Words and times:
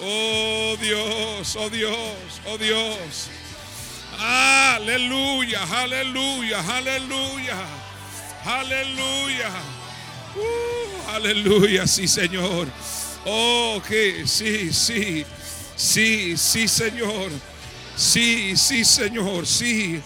Oh 0.00 0.76
Dios, 0.80 1.56
oh 1.56 1.68
Dios, 1.68 2.40
oh 2.46 2.56
Dios. 2.56 3.30
Aleluya, 4.18 5.62
aleluya, 5.64 6.60
aleluya. 6.60 7.66
Aleluya. 8.44 9.50
Uh, 10.36 11.10
aleluya, 11.10 11.86
sí, 11.86 12.06
Señor. 12.06 12.68
Oh, 13.26 13.82
que 13.86 14.26
sí, 14.26 14.72
sí. 14.72 15.26
Sí, 15.76 16.36
sí, 16.36 16.68
Señor. 16.68 17.30
Sí, 17.96 18.56
sí, 18.56 18.84
Señor. 18.84 19.46
Sí. 19.46 20.00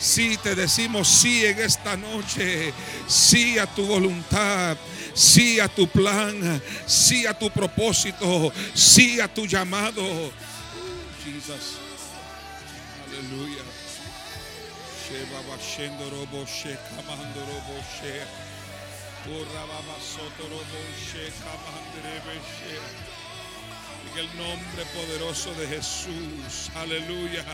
Sí, 0.00 0.38
te 0.42 0.54
decimos 0.54 1.08
sí 1.08 1.44
en 1.44 1.58
esta 1.58 1.96
noche. 1.96 2.72
Sí 3.06 3.58
a 3.58 3.66
tu 3.66 3.86
voluntad. 3.86 4.76
Sí 5.14 5.58
a 5.58 5.68
tu 5.68 5.88
plan. 5.88 6.62
Sí 6.86 7.26
a 7.26 7.34
tu 7.34 7.50
propósito. 7.50 8.52
Sí 8.74 9.20
a 9.20 9.28
tu 9.28 9.46
llamado. 9.46 10.02
Uh, 10.02 10.30
Jesus. 11.24 11.78
Aleluya. 13.08 13.62
En 24.12 24.18
el 24.18 24.36
nombre 24.36 24.84
poderoso 24.94 25.52
de 25.54 25.66
Jesús. 25.66 26.70
Aleluya. 26.74 27.44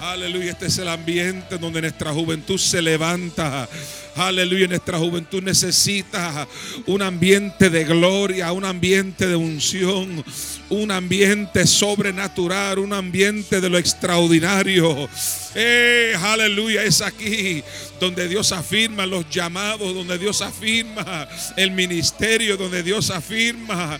Aleluya. 0.00 0.50
Este 0.52 0.66
es 0.66 0.78
el 0.78 0.88
ambiente 0.88 1.58
donde 1.58 1.80
nuestra 1.80 2.12
juventud 2.12 2.58
se 2.58 2.82
levanta. 2.82 3.68
Aleluya. 4.16 4.66
Nuestra 4.66 4.98
juventud 4.98 5.42
necesita 5.42 6.46
un 6.86 7.02
ambiente 7.02 7.70
de 7.70 7.84
gloria, 7.84 8.52
un 8.52 8.64
ambiente 8.64 9.26
de 9.26 9.36
unción, 9.36 10.24
un 10.68 10.90
ambiente 10.90 11.66
sobrenatural, 11.66 12.78
un 12.78 12.92
ambiente 12.92 13.60
de 13.60 13.70
lo 13.70 13.78
extraordinario. 13.78 15.08
Eh, 15.54 16.14
aleluya. 16.20 16.82
Es 16.82 17.00
aquí 17.00 17.62
donde 18.00 18.28
Dios 18.28 18.52
afirma 18.52 19.06
los 19.06 19.28
llamados, 19.30 19.94
donde 19.94 20.18
Dios 20.18 20.42
afirma 20.42 21.28
el 21.56 21.70
ministerio, 21.70 22.56
donde 22.56 22.82
Dios 22.82 23.10
afirma 23.10 23.98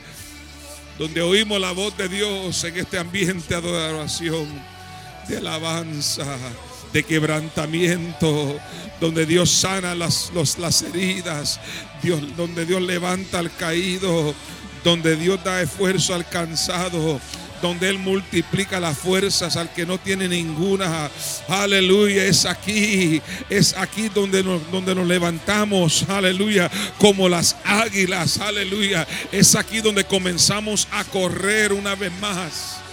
donde 0.99 1.21
oímos 1.23 1.61
la 1.61 1.73
voz 1.73 1.97
de 1.97 2.09
Dios 2.09 2.63
en 2.65 2.77
este 2.77 2.99
ambiente 2.99 3.49
de 3.49 3.57
adoración, 3.57 4.47
de 5.29 5.39
alabanza, 5.39 6.37
de 6.93 7.03
quebrantamiento, 7.03 8.59
donde 9.01 9.27
Dios 9.27 9.51
sana 9.51 9.95
las, 9.95 10.31
las 10.59 10.83
heridas, 10.83 11.61
Dios, 12.03 12.21
donde 12.37 12.65
Dios 12.67 12.83
levanta 12.83 13.39
al 13.39 13.55
caído, 13.55 14.35
donde 14.85 15.17
Dios 15.17 15.43
da 15.43 15.63
esfuerzo 15.63 16.15
al 16.15 16.29
cansado. 16.29 17.21
Donde 17.63 17.89
Él 17.89 17.99
multiplica 17.99 18.79
las 18.79 18.99
fuerzas 18.99 19.57
al 19.57 19.73
que 19.73 19.87
no 19.87 19.97
tiene 19.97 20.29
ninguna. 20.29 21.11
Aleluya. 21.49 22.27
Es 22.27 22.45
aquí. 22.45 23.23
Es 23.49 23.75
aquí 23.79 24.11
donde 24.15 24.43
nos, 24.43 24.71
donde 24.71 24.95
nos 24.95 25.07
levantamos. 25.07 26.05
Aleluya. 26.07 26.71
Como 26.99 27.27
las 27.27 27.57
águilas. 27.65 28.39
Aleluya. 28.39 29.09
Es 29.33 29.55
aquí 29.55 29.81
donde 29.81 30.05
comenzamos 30.05 30.87
a 30.91 31.05
correr 31.05 31.73
una 31.73 31.95
vez 31.95 32.13
más. 32.21 32.84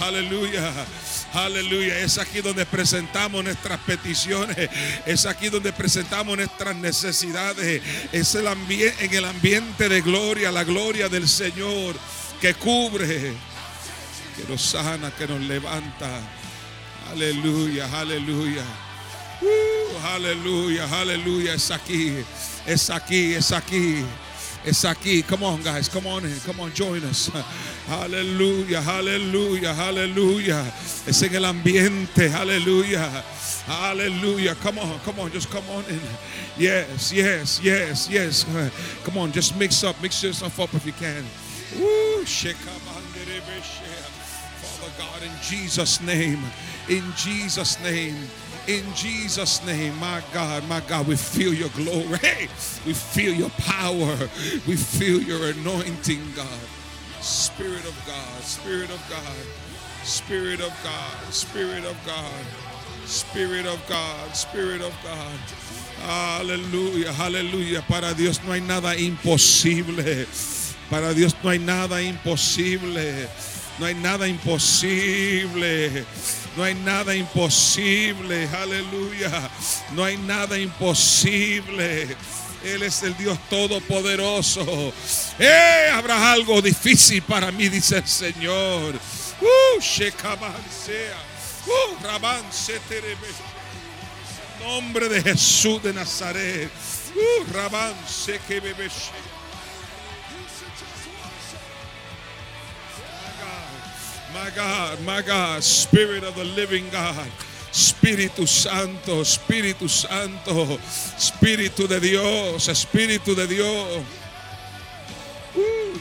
Aleluya, 0.00 0.72
aleluya. 1.32 1.98
Es 1.98 2.18
aquí 2.18 2.40
donde 2.40 2.64
presentamos 2.64 3.44
nuestras 3.44 3.78
peticiones, 3.80 4.70
es 5.06 5.26
aquí 5.26 5.48
donde 5.48 5.72
presentamos 5.72 6.36
nuestras 6.36 6.74
necesidades. 6.76 7.82
Es 8.12 8.34
el 8.34 8.46
en 8.46 9.14
el 9.14 9.24
ambiente 9.24 9.88
de 9.88 10.00
gloria, 10.00 10.50
la 10.50 10.64
gloria 10.64 11.08
del 11.08 11.28
Señor 11.28 11.96
que 12.40 12.54
cubre, 12.54 13.32
que 14.36 14.44
nos 14.48 14.62
sana, 14.62 15.10
que 15.12 15.26
nos 15.26 15.40
levanta. 15.40 16.20
Aleluya, 17.10 17.88
aleluya. 18.00 18.64
Uh, 19.40 20.06
aleluya, 20.06 20.88
aleluya. 21.00 21.54
Es 21.54 21.70
aquí, 21.70 22.14
es 22.66 22.90
aquí, 22.90 23.34
es 23.34 23.52
aquí. 23.52 24.04
Es 24.64 24.84
aquí. 24.84 25.22
Come 25.22 25.44
on, 25.44 25.62
guys. 25.62 25.88
Come 25.88 26.06
on. 26.06 26.22
Come 26.46 26.60
on, 26.60 26.72
join 26.72 27.02
us. 27.04 27.30
Aleluya, 27.88 28.80
aleluya, 28.80 29.74
aleluya. 29.74 30.64
Es 31.06 31.22
en 31.22 31.34
el 31.34 31.44
ambiente. 31.44 32.32
Aleluya. 32.32 33.24
Aleluya. 33.68 34.54
Come 34.62 34.78
on, 34.78 34.98
come 35.00 35.20
on. 35.20 35.32
Just 35.32 35.50
come 35.50 35.68
on 35.70 35.84
in. 35.86 36.00
Yes, 36.56 37.12
yes, 37.12 37.60
yes, 37.62 38.08
yes. 38.08 38.46
Come 39.04 39.18
on, 39.18 39.32
just 39.32 39.56
mix 39.58 39.82
up. 39.82 40.00
Mix 40.00 40.22
yourself 40.22 40.60
up 40.60 40.72
if 40.74 40.86
you 40.86 40.92
can. 40.92 41.24
Woo. 41.78 42.24
Father 44.62 44.92
God, 44.98 45.22
in 45.22 45.32
Jesus' 45.42 46.00
name, 46.00 46.38
in 46.88 47.02
Jesus' 47.16 47.82
name, 47.82 48.16
in 48.68 48.84
Jesus' 48.94 49.64
name, 49.66 49.96
my 49.98 50.22
God, 50.32 50.66
my 50.68 50.80
God, 50.80 51.08
we 51.08 51.16
feel 51.16 51.52
your 51.52 51.68
glory. 51.70 52.48
We 52.86 52.94
feel 52.94 53.34
your 53.34 53.50
power. 53.50 54.16
We 54.66 54.76
feel 54.76 55.20
your 55.20 55.50
anointing, 55.50 56.20
God. 56.36 56.81
Spirit 57.22 57.84
of 57.86 57.94
God, 58.04 58.42
Spirit 58.42 58.90
of 58.90 59.00
God, 59.08 59.46
Spirit 60.02 60.60
of 60.60 60.72
God, 60.82 61.32
Spirit 61.32 61.84
of 61.84 61.96
God, 62.04 62.44
Spirit 63.06 63.64
of 63.64 63.88
God, 63.88 64.36
Spirit 64.36 64.82
of 64.82 64.92
God. 65.04 65.38
Aleluya, 66.02 67.12
aleluya. 67.12 67.80
Para 67.86 68.12
Dios 68.12 68.40
no 68.44 68.52
hay 68.52 68.60
nada 68.60 68.96
imposible. 68.96 70.26
Para 70.90 71.14
Dios 71.14 71.36
no 71.44 71.50
hay 71.50 71.58
nada 71.58 72.02
imposible. 72.02 73.28
No 73.78 73.86
hay 73.86 73.94
nada 73.94 74.26
imposible. 74.26 76.04
No 76.56 76.64
hay 76.64 76.74
nada 76.74 77.14
imposible. 77.14 78.48
Aleluya. 78.48 79.48
No 79.94 80.02
hay 80.02 80.16
nada 80.16 80.58
imposible. 80.58 82.16
Él 82.64 82.82
es 82.82 83.02
el 83.02 83.16
Dios 83.16 83.38
todopoderoso. 83.48 84.92
Eh, 85.38 85.90
habrá 85.92 86.32
algo 86.32 86.62
difícil 86.62 87.22
para 87.22 87.50
mí, 87.50 87.68
dice 87.68 87.98
el 87.98 88.06
Señor. 88.06 88.94
Uh. 89.40 89.78
Uh, 91.64 91.96
terebe. 92.88 93.28
Nombre 94.60 95.08
de 95.08 95.22
Jesús 95.22 95.82
de 95.82 95.92
Nazaret. 95.92 96.70
Uh, 97.14 97.44
que 98.46 98.60
bebe. 98.60 98.88
My 104.32 104.50
God, 104.56 105.00
my 105.00 105.20
God, 105.20 105.62
Spirit 105.62 106.24
of 106.24 106.34
the 106.36 106.44
living 106.44 106.88
God. 106.90 107.28
Espíritu 107.72 108.46
Santo, 108.46 109.22
Espíritu 109.22 109.88
Santo, 109.88 110.78
Espíritu 111.16 111.88
de 111.88 112.00
Dios, 112.00 112.68
Espíritu 112.68 113.34
de 113.34 113.46
Dios. 113.46 114.02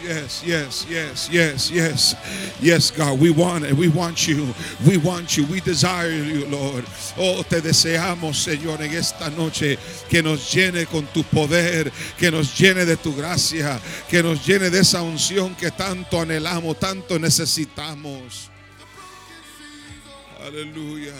Yes, 0.03 0.43
yes, 0.43 0.85
yes, 0.89 1.29
yes, 1.31 1.71
yes. 1.71 2.15
Yes, 2.59 2.91
God, 2.91 3.19
we 3.19 3.29
want 3.29 3.65
it. 3.65 3.73
We 3.73 3.87
want 3.87 4.27
you. 4.27 4.53
We 4.85 4.97
want 4.97 5.37
you. 5.37 5.45
We 5.45 5.59
desire 5.61 6.09
you, 6.09 6.47
Lord. 6.47 6.85
Oh, 7.17 7.43
te 7.43 7.61
deseamos, 7.61 8.37
Señor, 8.37 8.81
en 8.81 8.91
esta 8.91 9.29
noche 9.29 9.77
que 10.09 10.21
nos 10.21 10.51
llene 10.51 10.87
con 10.87 11.07
tu 11.13 11.23
poder, 11.23 11.91
que 12.17 12.31
nos 12.31 12.57
llene 12.57 12.85
de 12.85 12.97
tu 12.97 13.13
gracia, 13.13 13.79
que 14.09 14.23
nos 14.23 14.45
llene 14.45 14.69
de 14.69 14.79
esa 14.79 15.01
unción 15.03 15.55
que 15.55 15.69
tanto 15.69 16.19
anhelamos, 16.19 16.79
tanto 16.79 17.19
necesitamos. 17.19 18.49
Aleluya. 20.43 21.13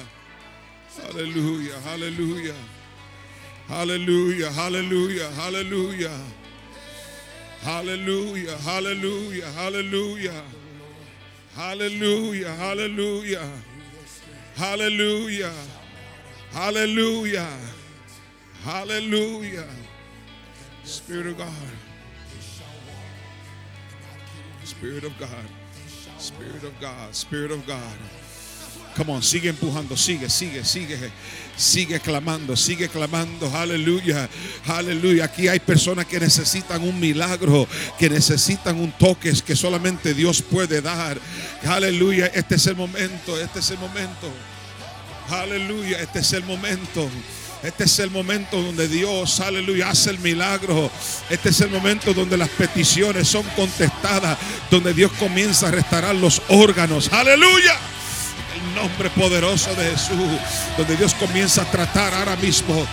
Aleluya. 1.00 1.76
Aleluya. 1.88 2.56
Aleluya. 3.70 4.52
Aleluya. 4.52 5.30
Aleluya. 5.40 6.12
Hallelujah, 7.62 8.58
hallelujah, 8.58 9.46
hallelujah. 9.52 10.44
Hallelujah, 11.54 12.50
hallelujah. 12.56 13.50
Hallelujah. 14.56 15.54
Hallelujah. 16.52 17.48
Hallelujah. 18.64 19.68
Spirit 20.84 21.28
of 21.28 21.38
God. 21.38 21.72
Spirit 24.64 25.04
of 25.04 25.18
God. 25.20 25.46
Spirit 26.18 26.64
of 26.64 26.80
God. 26.82 27.14
Spirit 27.16 27.52
of 27.52 27.68
God. 27.68 27.98
Come 28.96 29.14
on, 29.14 29.24
sigue 29.24 29.50
empujando, 29.50 29.96
sigue, 29.96 30.30
sigue, 30.30 30.66
sigue. 30.66 31.12
Sigue 31.56 32.00
clamando, 32.00 32.56
sigue 32.56 32.90
clamando. 32.90 33.56
Aleluya. 33.56 34.28
Aleluya. 34.68 35.26
Aquí 35.26 35.48
hay 35.48 35.60
personas 35.60 36.06
que 36.06 36.20
necesitan 36.20 36.82
un 36.82 37.00
milagro, 37.00 37.68
que 38.00 38.10
necesitan 38.10 38.80
un 38.80 38.92
toque 38.94 39.32
que 39.46 39.56
solamente 39.56 40.14
Dios 40.14 40.42
puede 40.42 40.82
dar. 40.82 41.20
Aleluya. 41.64 42.28
Este 42.34 42.56
es 42.56 42.68
el 42.68 42.76
momento, 42.76 43.40
este 43.40 43.60
es 43.60 43.70
el 43.72 43.78
momento. 43.78 44.32
Aleluya. 45.30 46.00
Este 46.00 46.20
es 46.20 46.34
el 46.34 46.44
momento. 46.44 47.10
Este 47.64 47.84
es 47.84 48.00
el 48.00 48.10
momento 48.10 48.60
donde 48.60 48.88
Dios, 48.88 49.40
aleluya, 49.40 49.92
hace 49.92 50.10
el 50.10 50.18
milagro. 50.18 50.90
Este 51.30 51.50
es 51.50 51.62
el 51.62 51.70
momento 51.70 52.12
donde 52.12 52.36
las 52.36 52.50
peticiones 52.50 53.28
son 53.28 53.44
contestadas, 53.56 54.36
donde 54.72 54.96
Dios 54.96 55.12
comienza 55.20 55.68
a 55.68 55.72
restaurar 55.72 56.16
los 56.16 56.42
órganos. 56.48 57.14
Aleluya 57.14 57.78
nombre 58.75 59.09
poderoso 59.09 59.73
de 59.75 59.91
Jesús, 59.91 60.39
donde 60.77 60.95
Dios 60.95 61.13
comienza 61.15 61.63
a 61.63 61.71
tratar 61.71 62.13
ahora 62.13 62.35
mismo. 62.35 62.85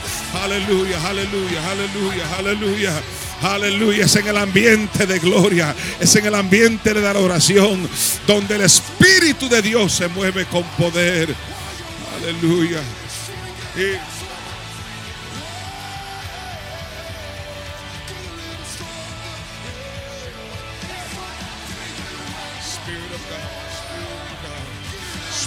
Aleluya, 0.43 0.99
aleluya, 1.07 1.71
aleluya, 1.71 2.37
aleluya. 2.39 3.03
Aleluya, 3.41 4.05
es 4.05 4.17
en 4.17 4.27
el 4.27 4.37
ambiente 4.37 5.07
de 5.07 5.21
gloria, 5.21 5.73
es 6.01 6.17
en 6.17 6.27
el 6.27 6.35
ambiente 6.35 6.93
de 6.93 7.01
la 7.01 7.13
oración, 7.13 7.89
donde 8.27 8.57
el 8.57 8.63
Espíritu 8.63 9.49
de 9.49 9.63
Dios 9.63 9.93
se 9.93 10.09
mueve 10.09 10.45
con 10.47 10.65
poder. 10.77 11.33
Aleluya. 12.17 12.81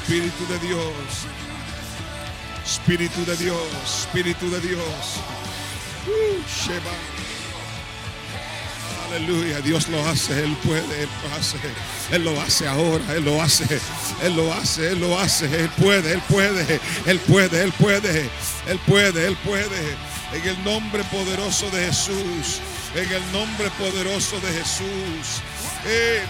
Espíritu 0.02 0.48
de 0.48 0.60
Dios. 0.60 0.94
Espíritu 2.66 3.26
de 3.26 3.38
Dios. 3.38 3.62
Espíritu 3.86 4.50
de 4.50 4.60
Dios. 4.60 4.82
Uh, 6.08 6.42
Aleluya. 9.08 9.62
Dios 9.62 9.88
lo 9.90 10.06
hace. 10.08 10.44
Él 10.44 10.58
puede. 10.66 11.04
Él 11.04 11.10
lo 11.24 11.36
hace. 11.36 11.58
Él 12.12 12.24
lo 12.26 12.42
hace 12.42 12.68
ahora. 12.68 13.04
Él 13.16 13.26
lo 13.26 13.42
hace. 13.42 13.80
Él 14.24 14.36
lo 14.36 14.52
hace. 14.54 14.92
Él 14.92 15.00
lo 15.00 15.20
hace. 15.20 15.46
Él 15.46 15.70
puede. 15.78 16.14
Él 16.14 16.22
puede. 16.28 16.80
Él 17.06 17.20
puede. 17.20 17.64
Él 17.64 17.72
puede. 17.74 18.30
Él 18.68 18.80
puede. 18.88 19.28
Él 19.28 19.38
puede. 19.46 19.96
En 20.34 20.48
el 20.48 20.64
nombre 20.64 21.04
poderoso 21.06 21.70
de 21.70 21.86
Jesús. 21.86 22.60
En 22.96 23.10
el 23.10 23.32
nombre 23.32 23.70
poderoso 23.78 24.40
de 24.40 24.52
Jesús. 24.52 25.42
Eh, 25.86 26.24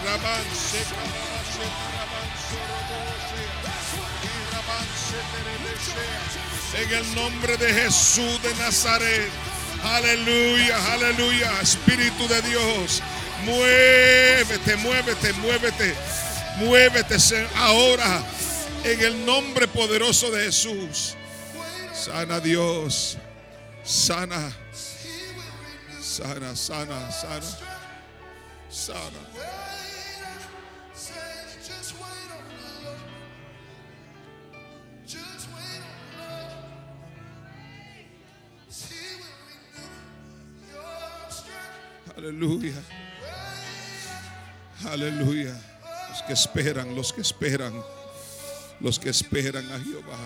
En 6.74 6.94
el 6.94 7.16
nombre 7.16 7.58
de 7.58 7.74
Jesús 7.74 8.42
de 8.42 8.54
Nazaret. 8.56 9.30
Aleluya, 9.84 10.94
aleluya. 10.94 11.62
Espíritu 11.62 12.28
de 12.28 12.42
Dios. 12.44 13.02
Muévete, 13.44 14.76
muévete, 14.78 15.34
muévete. 15.34 15.96
Muévete 16.58 17.18
ahora. 17.56 18.24
En 18.84 19.00
el 19.02 19.26
nombre 19.26 19.68
poderoso 19.68 20.32
de 20.32 20.46
Jesús. 20.46 21.16
Sana 21.94 22.40
Dios. 22.40 23.18
Sana. 23.84 24.52
Sana, 26.02 26.56
sana, 26.56 27.12
sana. 27.12 27.58
Sana. 28.70 29.61
Aleluya. 42.18 42.82
Aleluya. 44.90 45.56
Los 46.10 46.22
que 46.24 46.34
esperan, 46.34 46.96
los 46.96 47.14
que 47.14 47.22
esperan, 47.22 47.74
los 48.80 49.00
que 49.00 49.10
esperan 49.10 49.72
a 49.72 49.80
Jehová. 49.80 50.18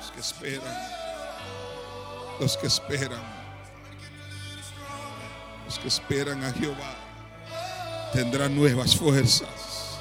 Los 0.00 0.10
que 0.10 0.20
esperan. 0.20 0.76
Los 2.40 2.56
que 2.56 2.66
esperan. 2.66 3.44
Los 5.64 5.78
que 5.78 5.88
esperan 5.88 6.44
a 6.44 6.52
Jehová 6.52 7.04
tendrán 8.14 8.54
nuevas 8.54 8.96
fuerzas. 8.96 9.98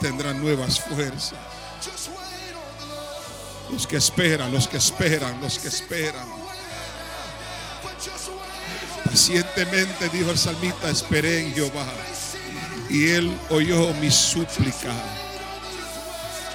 Tendrán 0.00 0.40
nuevas 0.40 0.80
fuerzas. 0.80 1.38
Los 3.70 3.86
que 3.86 3.96
esperan, 3.96 4.52
los 4.52 4.68
que 4.68 4.76
esperan, 4.76 5.40
los 5.40 5.58
que 5.58 5.68
esperan. 5.68 6.43
Pacientemente, 9.04 10.08
dijo 10.08 10.30
el 10.30 10.38
salmista, 10.38 10.90
esperé 10.90 11.40
en 11.40 11.54
Jehová. 11.54 11.86
Y 12.90 13.08
él 13.10 13.38
oyó 13.50 13.92
mi 13.94 14.10
súplica. 14.10 14.92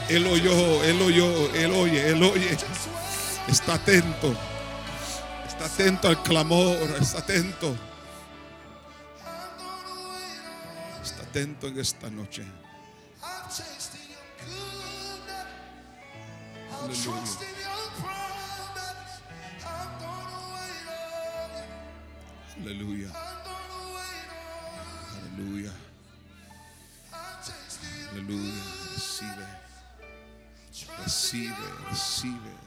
Él 0.10 0.26
oyó, 0.26 0.84
él 0.84 1.02
oyó, 1.02 1.54
él 1.54 1.72
oye, 1.72 2.10
él 2.10 2.24
oye. 2.24 2.58
Está 3.48 3.76
atento. 3.76 4.36
Está 5.48 5.66
atento 5.66 6.08
al 6.08 6.22
clamor, 6.24 6.78
está 7.00 7.20
atento. 7.20 7.76
Está 11.04 11.24
atento 11.24 11.68
en 11.68 11.80
esta 11.80 12.10
noche. 12.10 12.44
Aleluya. 22.62 23.10
Aleluya. 25.34 25.72
Aleluya. 28.12 28.64
Recibe. 28.96 29.46
Recibe, 31.04 31.56
recibe. 31.90 32.60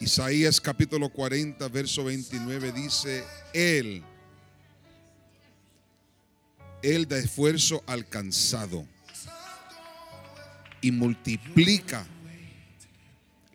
Isaías 0.00 0.60
capítulo 0.60 1.08
40, 1.08 1.66
verso 1.68 2.04
29 2.04 2.70
dice, 2.72 3.24
Él, 3.52 4.02
Él 6.82 7.08
da 7.08 7.18
esfuerzo 7.18 7.82
alcanzado 7.86 8.86
y 10.82 10.92
multiplica 10.92 12.06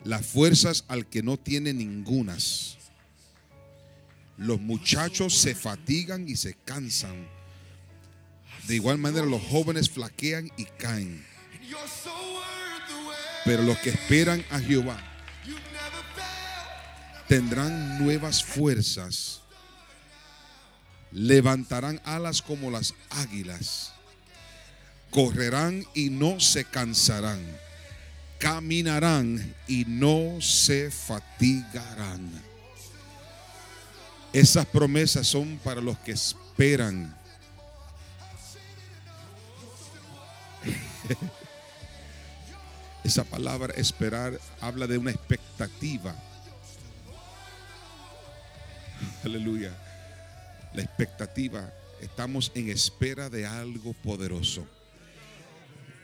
las 0.04 0.26
fuerzas 0.26 0.84
al 0.88 1.06
que 1.06 1.22
no 1.22 1.38
tiene 1.38 1.72
ningunas. 1.72 2.76
Los 4.42 4.60
muchachos 4.60 5.38
se 5.38 5.54
fatigan 5.54 6.28
y 6.28 6.34
se 6.34 6.54
cansan. 6.64 7.28
De 8.66 8.74
igual 8.74 8.98
manera 8.98 9.24
los 9.24 9.40
jóvenes 9.40 9.88
flaquean 9.88 10.50
y 10.56 10.64
caen. 10.64 11.24
Pero 13.44 13.62
los 13.62 13.78
que 13.78 13.90
esperan 13.90 14.44
a 14.50 14.58
Jehová 14.58 15.00
tendrán 17.28 18.04
nuevas 18.04 18.42
fuerzas. 18.42 19.42
Levantarán 21.12 22.00
alas 22.04 22.42
como 22.42 22.68
las 22.72 22.94
águilas. 23.10 23.92
Correrán 25.12 25.84
y 25.94 26.10
no 26.10 26.40
se 26.40 26.64
cansarán. 26.64 27.40
Caminarán 28.38 29.54
y 29.68 29.84
no 29.84 30.40
se 30.40 30.90
fatigarán. 30.90 32.51
Esas 34.32 34.66
promesas 34.66 35.26
son 35.26 35.58
para 35.62 35.80
los 35.80 35.98
que 35.98 36.12
esperan. 36.12 37.14
Esa 43.04 43.24
palabra 43.24 43.74
esperar 43.76 44.38
habla 44.60 44.86
de 44.86 44.96
una 44.96 45.10
expectativa. 45.10 46.14
Aleluya. 49.24 49.72
La 50.72 50.82
expectativa. 50.82 51.72
Estamos 52.00 52.52
en 52.54 52.70
espera 52.70 53.28
de 53.28 53.46
algo 53.46 53.92
poderoso. 53.92 54.66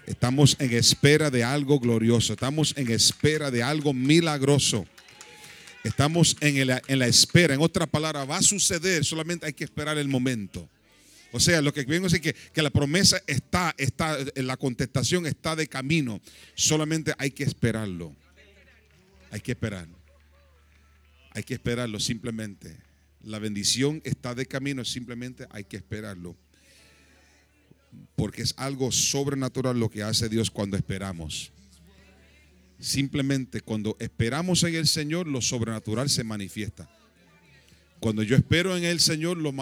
Estamos 0.07 0.57
en 0.59 0.73
espera 0.75 1.31
de 1.31 1.45
algo 1.45 1.79
glorioso. 1.79 2.33
Estamos 2.33 2.75
en 2.77 2.91
espera 2.91 3.51
de 3.51 3.63
algo 3.63 3.93
milagroso. 3.93 4.87
Estamos 5.89 6.37
en 6.43 6.67
la, 6.67 6.83
en 6.87 6.99
la 6.99 7.07
espera. 7.07 7.55
En 7.55 7.63
otra 7.63 7.87
palabra, 7.87 8.27
va 8.27 8.37
a 8.37 8.43
suceder, 8.43 9.07
solamente 9.07 9.47
hay 9.47 9.55
que 9.55 9.65
esperar 9.65 9.97
el 9.97 10.07
momento. 10.07 10.69
O 11.33 11.41
sea, 11.41 11.63
lo 11.63 11.73
que 11.73 11.83
vengo 11.85 12.07
es 12.07 12.21
que, 12.21 12.35
que 12.35 12.61
la 12.61 12.69
promesa 12.69 13.23
está, 13.27 13.75
está, 13.79 14.19
la 14.37 14.59
contestación 14.59 15.27
está 15.27 15.57
de 15.57 15.67
camino. 15.67 16.21
Solamente 16.55 17.15
hay 17.17 17.31
que 17.31 17.43
esperarlo. 17.43 18.15
Hay 19.31 19.41
que 19.41 19.53
esperar. 19.53 19.89
Hay 21.31 21.43
que 21.43 21.55
esperarlo 21.55 21.99
simplemente. 22.01 22.77
La 23.23 23.39
bendición 23.39 24.03
está 24.05 24.35
de 24.35 24.45
camino, 24.45 24.85
simplemente 24.85 25.47
hay 25.51 25.65
que 25.65 25.79
esperarlo. 25.79 26.37
Porque 28.15 28.43
es 28.43 28.53
algo 28.59 28.93
sobrenatural 28.93 29.81
lo 29.81 29.89
que 29.89 30.03
hace 30.03 30.29
Dios 30.29 30.51
cuando 30.51 30.77
esperamos. 30.77 31.51
Simplemente 32.81 33.61
cuando 33.61 33.97
esperamos 33.99 34.63
en 34.63 34.75
el 34.77 34.87
Señor, 34.87 35.27
lo 35.27 35.41
sobrenatural 35.41 36.09
se 36.09 36.25
manifiesta. 36.25 36.89
Cuando 37.99 38.23
yo 38.23 38.37
espero 38.37 38.77
en 38.77 38.85
el 38.85 39.01
Señor, 39.01 39.39
lo, 39.39 39.53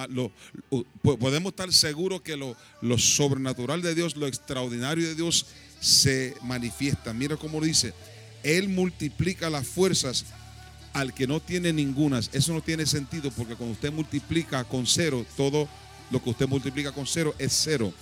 podemos 1.00 1.52
estar 1.52 1.72
seguros 1.72 2.20
que 2.20 2.36
lo, 2.36 2.54
lo, 2.82 2.98
sobrenatural 2.98 3.80
de 3.80 3.94
Dios, 3.94 4.16
lo 4.16 4.26
extraordinario 4.26 5.08
de 5.08 5.14
Dios 5.14 5.46
se 5.80 6.34
manifiesta. 6.42 7.14
Mira 7.14 7.36
cómo 7.38 7.62
dice, 7.62 7.94
Él 8.42 8.68
multiplica 8.68 9.48
las 9.48 9.66
fuerzas 9.66 10.26
al 10.92 11.14
que 11.14 11.26
no 11.26 11.40
tiene 11.40 11.72
ningunas. 11.72 12.28
Eso 12.34 12.52
no 12.52 12.60
tiene 12.60 12.84
sentido 12.84 13.30
porque 13.30 13.54
cuando 13.54 13.72
usted 13.72 13.92
multiplica 13.92 14.64
con 14.64 14.86
cero, 14.86 15.24
todo 15.36 15.66
lo 16.10 16.22
que 16.22 16.30
usted 16.30 16.46
multiplica 16.46 16.92
con 16.92 17.06
cero 17.06 17.34
es 17.38 17.52
cero 17.54 17.94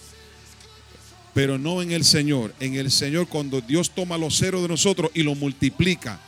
pero 1.35 1.59
no 1.59 1.83
en 1.83 1.91
el 1.91 2.05
Señor. 2.05 2.55
En 2.61 2.75
el 2.75 2.91
Señor, 2.91 3.29
cuando 3.29 3.61
Dios 3.61 3.95
toma 3.95 4.17
los 4.17 4.39
ceros 4.39 4.63
de 4.63 4.69
nosotros 4.69 5.11
y 5.15 5.25
lo 5.25 5.35
multiplica, 5.35 6.21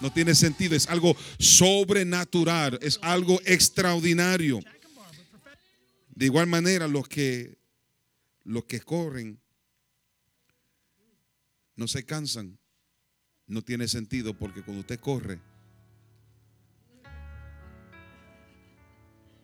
no 0.00 0.10
tiene 0.10 0.34
sentido, 0.34 0.74
es 0.74 0.88
algo 0.88 1.14
sobrenatural, 1.38 2.78
es 2.82 2.98
algo 3.02 3.40
extraordinario. 3.44 4.60
De 6.14 6.26
igual 6.26 6.46
manera, 6.46 6.88
los 6.88 7.06
que, 7.06 7.58
los 8.42 8.64
que 8.64 8.80
corren 8.80 9.38
no 11.76 11.86
se 11.86 12.04
cansan. 12.04 12.58
No 13.46 13.60
tiene 13.60 13.86
sentido 13.86 14.32
porque 14.34 14.62
cuando 14.62 14.80
usted 14.80 14.98
corre, 14.98 15.38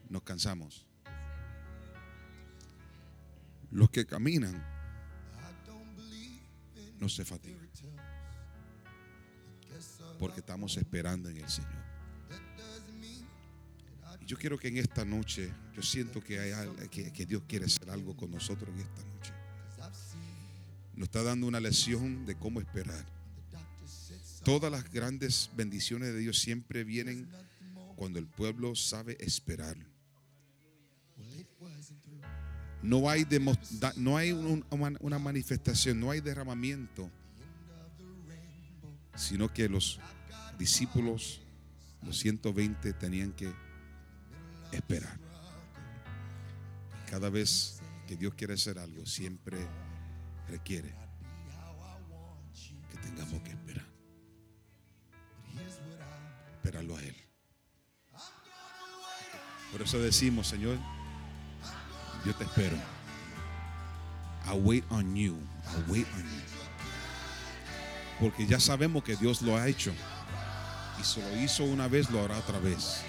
nos 0.09 0.23
cansamos. 0.23 0.87
Los 3.71 3.91
que 3.91 4.07
caminan 4.07 4.78
no 7.01 7.09
se 7.09 7.25
fatigue. 7.25 7.71
Porque 10.19 10.41
estamos 10.41 10.77
esperando 10.77 11.29
en 11.29 11.39
el 11.39 11.49
Señor. 11.49 11.89
Yo 14.27 14.37
quiero 14.37 14.59
que 14.59 14.69
en 14.69 14.77
esta 14.77 15.05
noche, 15.05 15.51
yo 15.75 15.83
siento 15.83 16.23
que, 16.23 16.39
hay, 16.39 16.89
que 16.91 17.25
Dios 17.25 17.43
quiere 17.49 17.65
hacer 17.65 17.89
algo 17.89 18.15
con 18.15 18.31
nosotros 18.31 18.69
en 18.75 18.81
esta 18.81 19.03
noche. 19.05 19.33
Nos 20.95 21.05
está 21.09 21.23
dando 21.23 21.47
una 21.47 21.61
lección 21.61 22.27
de 22.27 22.37
cómo 22.37 22.61
esperar. 22.61 23.07
Todas 24.45 24.71
las 24.71 24.91
grandes 24.91 25.51
bendiciones 25.57 26.13
de 26.13 26.19
Dios 26.19 26.39
siempre 26.39 26.85
vienen 26.85 27.29
cuando 27.97 28.19
el 28.19 28.27
pueblo 28.27 28.75
sabe 28.75 29.17
esperar. 29.21 29.77
No 32.83 33.11
hay, 33.11 33.27
no 33.97 34.17
hay 34.17 34.33
una 34.33 35.19
manifestación, 35.19 35.99
no 35.99 36.11
hay 36.11 36.21
derramamiento, 36.21 37.11
sino 39.17 39.53
que 39.53 39.69
los 39.69 39.99
discípulos, 40.59 41.41
los 42.03 42.19
120, 42.19 42.93
tenían 42.93 43.33
que 43.33 43.53
esperar. 44.73 45.19
Cada 47.11 47.31
vez 47.31 47.81
que 48.07 48.17
Dios 48.17 48.35
quiere 48.35 48.55
hacer 48.55 48.79
algo, 48.79 49.05
siempre 49.07 49.59
requiere 50.49 50.95
que 52.91 52.99
tengamos 52.99 53.43
que 53.43 53.51
esperar. 53.51 53.87
Esperarlo 56.57 56.97
a 56.97 57.03
Él. 57.03 57.17
Por 59.73 59.83
eso 59.83 59.99
decimos, 59.99 60.47
Señor, 60.47 60.79
yo 62.25 62.35
te 62.35 62.45
espero. 62.45 62.77
I 64.47 64.57
wait 64.57 64.85
on 64.91 65.15
you. 65.15 65.37
I 65.67 65.91
wait 65.91 66.07
on 66.15 66.23
you. 66.23 66.43
Porque 68.21 68.47
ya 68.47 68.59
sabemos 68.59 69.05
que 69.05 69.17
Dios 69.17 69.43
lo 69.43 69.57
ha 69.57 69.69
hecho. 69.69 69.93
Y 71.01 71.05
se 71.05 71.21
lo 71.21 71.37
hizo 71.41 71.65
una 71.65 71.87
vez, 71.87 72.11
lo 72.11 72.25
hará 72.25 72.39
otra 72.39 72.59
vez. 72.59 73.03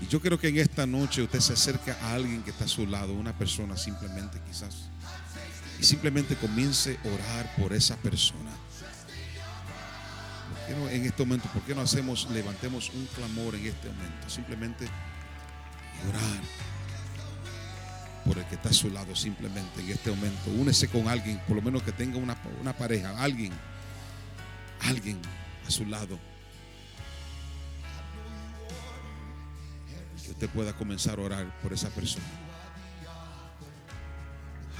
Y 0.00 0.06
yo 0.08 0.20
creo 0.20 0.38
que 0.38 0.48
en 0.48 0.58
esta 0.58 0.86
noche 0.86 1.22
usted 1.22 1.40
se 1.40 1.52
acerca 1.52 1.96
a 2.02 2.14
alguien 2.14 2.42
que 2.42 2.50
está 2.50 2.64
a 2.64 2.68
su 2.68 2.86
lado, 2.86 3.14
una 3.14 3.36
persona 3.36 3.76
simplemente 3.76 4.40
quizás. 4.46 4.88
Y 5.80 5.84
simplemente 5.84 6.36
comience 6.36 6.98
a 7.04 7.08
orar 7.08 7.56
por 7.56 7.72
esa 7.72 7.96
persona. 7.96 8.50
en 10.68 11.04
este 11.04 11.24
momento, 11.24 11.48
por 11.52 11.62
qué 11.62 11.74
no 11.74 11.80
hacemos, 11.82 12.28
levantemos 12.30 12.90
un 12.90 13.06
clamor 13.14 13.54
en 13.54 13.66
este 13.66 13.88
momento? 13.88 14.28
Simplemente 14.28 14.86
orar 16.08 16.71
por 18.24 18.38
el 18.38 18.44
que 18.46 18.54
está 18.54 18.68
a 18.68 18.72
su 18.72 18.88
lado 18.90 19.16
simplemente 19.16 19.80
en 19.80 19.90
este 19.90 20.10
momento. 20.10 20.50
Únese 20.50 20.88
con 20.88 21.08
alguien, 21.08 21.40
por 21.46 21.56
lo 21.56 21.62
menos 21.62 21.82
que 21.82 21.90
tenga 21.92 22.18
una, 22.18 22.36
una 22.60 22.72
pareja, 22.72 23.14
alguien, 23.18 23.52
alguien 24.80 25.18
a 25.66 25.70
su 25.70 25.84
lado. 25.86 26.18
Que 30.24 30.30
usted 30.30 30.48
pueda 30.50 30.72
comenzar 30.72 31.18
a 31.18 31.22
orar 31.22 31.60
por 31.60 31.72
esa 31.72 31.88
persona. 31.90 32.24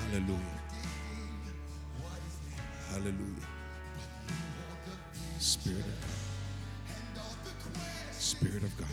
Aleluya. 0.08 0.62
Aleluya. 2.94 3.48
Spirit 5.40 5.80
of 5.80 5.84
God. 5.84 5.92
Spirit 8.20 8.62
of 8.62 8.70
God. 8.78 8.86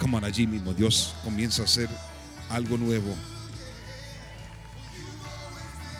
Come 0.00 0.16
on, 0.16 0.24
allí 0.24 0.46
mismo 0.46 0.74
Dios 0.74 1.14
comienza 1.22 1.62
a 1.62 1.66
hacer 1.66 1.88
algo 2.50 2.76
nuevo. 2.76 3.14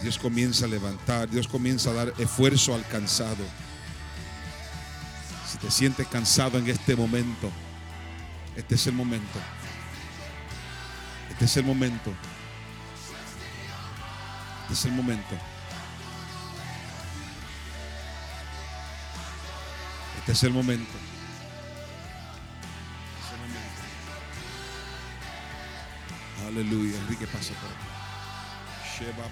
Dios 0.03 0.19
comienza 0.19 0.67
a 0.67 0.69
levantar, 0.69 1.31
Dios 1.31 1.49
comienza 1.49 1.91
a 1.91 1.95
dar 1.95 2.15
esfuerzo 2.19 2.75
al 2.75 2.87
cansado. 2.87 3.45
Si 5.51 5.59
te 5.59 5.71
sientes 5.71 6.07
cansado 6.09 6.59
en 6.59 6.69
este 6.69 6.95
momento, 6.95 7.51
este 8.57 8.75
es 8.75 8.87
el 8.87 8.93
momento. 8.93 9.39
Este 11.31 11.47
es 11.47 11.57
el 11.57 11.65
momento. 11.65 12.13
Este 14.63 14.73
es 14.75 14.85
el 14.85 14.93
momento. 14.93 15.37
Este 20.19 20.33
es 20.33 20.43
el 20.43 20.53
momento. 20.53 21.14
Aleluya. 26.55 26.97
Enrique 26.99 27.27
pasa 27.27 27.53
por 27.55 27.69
aquí. 27.69 27.89
Sheba 28.97 29.27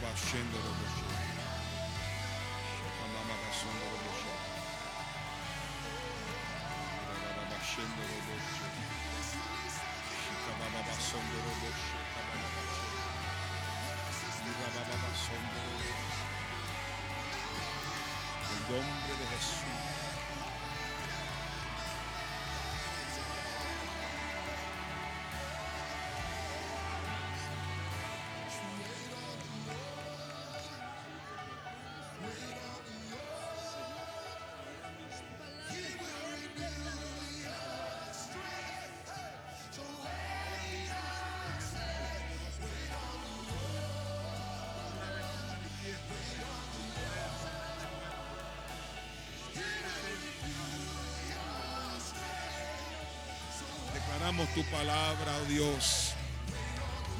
tu 54.54 54.62
palabra, 54.64 55.32
oh 55.42 55.44
Dios. 55.46 56.14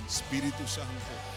Espíritu 0.09 0.66
Santo. 0.66 1.31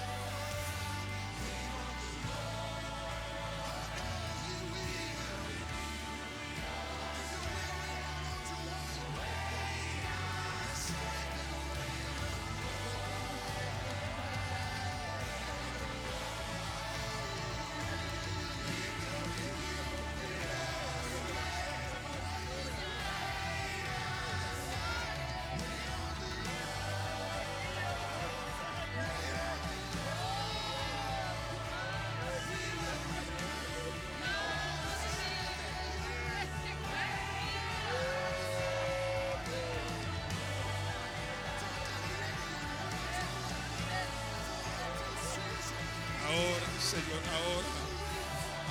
Señor, 46.85 47.23
ahora, 47.33 47.73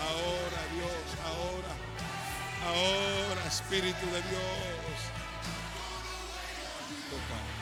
ahora 0.06 0.61
Dios, 0.73 1.06
ahora, 1.26 1.75
ahora 2.64 3.49
Espíritu 3.49 4.06
de 4.06 4.23
Dios. 4.23 5.00
Padre. 7.28 7.54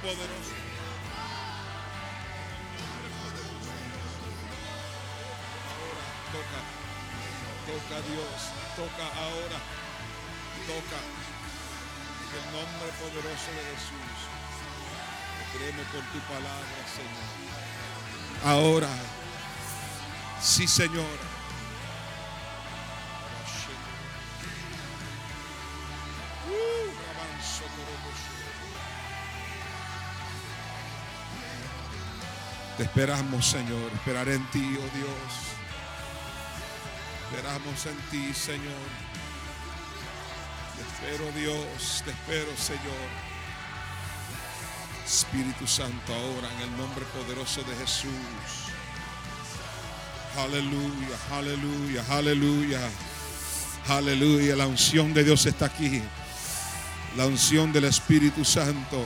Poderoso. 0.00 0.54
Ahora, 5.70 6.04
toca. 6.32 6.60
Toca 7.68 7.96
Dios. 8.08 8.38
Toca 8.76 9.06
ahora. 9.20 9.58
Toca. 10.66 11.00
El 12.30 12.44
nombre 12.52 12.88
poderoso 13.00 13.48
de 13.52 13.62
Jesús. 13.70 14.18
Creemos 15.52 15.86
por 15.86 16.02
tu 16.12 16.18
palabra, 16.32 16.80
Señor. 16.94 17.30
Ahora. 18.44 18.88
Sí, 20.40 20.66
Señor. 20.66 21.29
Te 32.80 32.84
esperamos, 32.84 33.44
Señor. 33.44 33.92
Esperaré 33.92 34.36
en 34.36 34.50
ti, 34.52 34.78
oh 34.78 34.96
Dios. 34.96 35.32
Esperamos 37.28 37.84
en 37.84 37.96
ti, 38.10 38.32
Señor. 38.32 38.88
Te 40.76 40.82
espero, 40.88 41.30
Dios. 41.32 42.02
Te 42.06 42.10
espero, 42.10 42.56
Señor. 42.56 43.10
Espíritu 45.04 45.66
Santo, 45.66 46.14
ahora 46.14 46.48
en 46.54 46.70
el 46.70 46.76
nombre 46.78 47.04
poderoso 47.04 47.62
de 47.64 47.76
Jesús. 47.76 48.72
Aleluya, 50.38 51.18
aleluya, 51.32 52.04
aleluya. 52.08 52.80
Aleluya. 53.88 54.56
La 54.56 54.66
unción 54.66 55.12
de 55.12 55.24
Dios 55.24 55.44
está 55.44 55.66
aquí. 55.66 56.00
La 57.14 57.26
unción 57.26 57.74
del 57.74 57.84
Espíritu 57.84 58.42
Santo. 58.42 59.04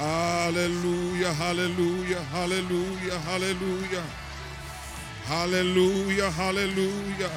Aleluya, 0.00 1.30
hallelujah, 1.34 2.22
hallelujah, 2.32 3.18
hallelujah. 3.18 4.04
Hallelujah, 5.26 6.30
hallelujah. 6.30 7.30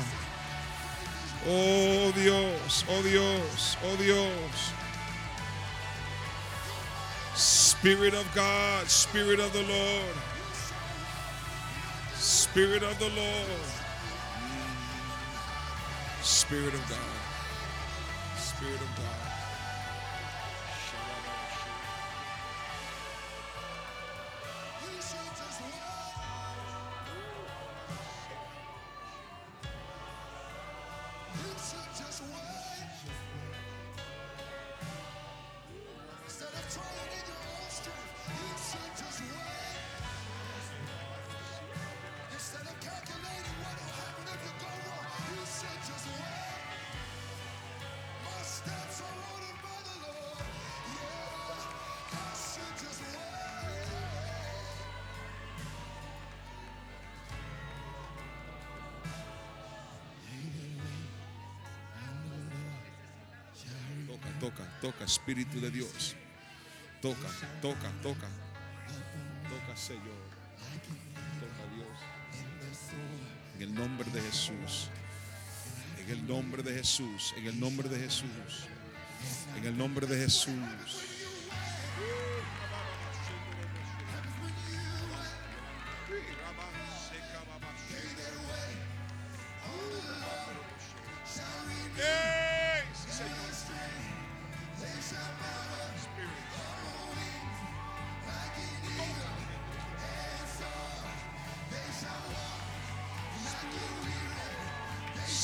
Oh 1.45 2.11
Dios, 2.15 2.85
oh 2.89 3.01
Dios, 3.03 3.77
oh 3.83 3.95
Dios. 3.97 4.71
Spirit 7.35 8.13
of 8.13 8.25
God, 8.33 8.89
Spirit 8.89 9.41
of 9.41 9.51
the 9.51 9.63
Lord. 9.63 10.15
Spirit 12.15 12.83
of 12.83 12.97
the 12.97 13.09
Lord. 13.09 13.61
Spirit 16.21 16.73
of 16.73 16.89
God. 16.89 16.97
Spirit 18.37 18.79
of 18.79 18.95
God. 18.95 19.22
Toca, 64.83 65.05
Espíritu 65.05 65.61
de 65.61 65.71
Dios. 65.71 66.13
Toca, 67.01 67.29
toca, 67.61 67.89
toca. 68.01 68.27
Toca, 69.49 69.77
Señor. 69.77 70.23
Toca, 71.39 71.63
Dios. 71.73 71.97
En 73.55 73.61
el 73.61 73.73
nombre 73.73 74.11
de 74.11 74.21
Jesús. 74.21 74.89
En 76.03 76.09
el 76.09 76.27
nombre 76.27 76.63
de 76.63 76.73
Jesús. 76.73 77.33
En 77.37 77.45
el 77.47 77.57
nombre 77.57 77.87
de 77.87 77.97
Jesús. 77.97 78.67
En 79.55 79.63
el 79.65 79.77
nombre 79.77 80.05
de 80.05 80.17
Jesús. 80.17 80.53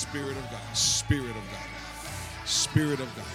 Spirit 0.09 0.37
of 0.37 0.49
God, 0.49 0.75
Spirit 0.75 1.29
of 1.29 1.45
God, 1.53 1.69
Spirit 2.43 2.99
of 2.99 3.15
God, 3.15 3.25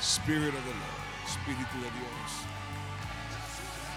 Spirit 0.00 0.54
of 0.54 0.64
the 0.64 0.70
Lord, 0.70 1.04
Espíritu 1.26 1.76
de 1.78 1.90
Dios, 1.92 2.30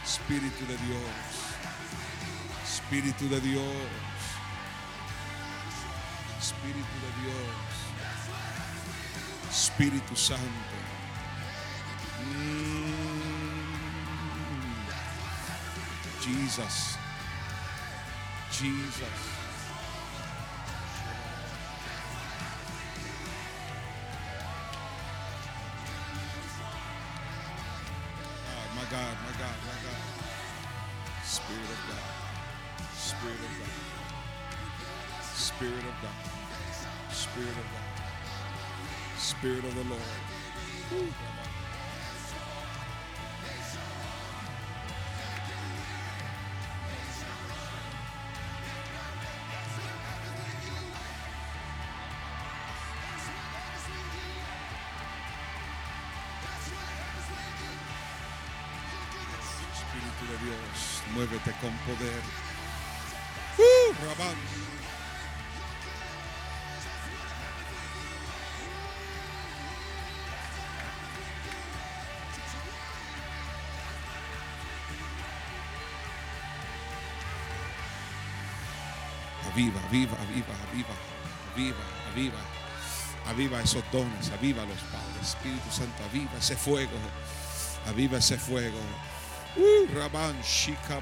Espíritu 0.04 0.67
de 0.67 0.78
Dios, 0.86 1.28
Espíritu 2.65 3.30
de 3.30 3.39
Dios, 3.39 3.91
Espíritu 6.41 6.95
de 7.00 7.12
Dios, 7.23 7.71
Espíritu 9.50 10.15
Santo. 10.17 10.43
Mm. 12.36 12.97
Jesus, 16.19 16.97
Jesus. 18.52 19.37
Spirit 39.47 39.63
of 39.63 39.75
the 39.75 39.83
Lord. 39.83 40.01
Espíritu 59.71 60.23
de 60.27 60.38
Dios, 60.43 61.03
muévete 61.13 61.51
con 61.62 61.71
poder. 61.86 62.21
¡Uh! 63.57 64.76
Aviva, 79.88 80.17
aviva, 80.19 80.54
aviva, 80.67 80.95
aviva, 81.54 81.84
aviva, 82.12 82.39
aviva, 83.26 83.62
esos 83.62 83.84
dones, 83.89 84.30
aviva 84.32 84.65
los 84.65 84.82
Padre, 84.91 85.21
Espíritu 85.21 85.71
Santo, 85.71 86.04
aviva 86.04 86.38
ese 86.38 86.58
fuego, 86.58 86.97
aviva 87.88 88.17
ese 88.17 88.38
fuego. 88.38 88.78
Uh, 89.56 89.62
Ooh, 89.62 89.88
Raban 89.95 90.36
Shika. 90.43 91.00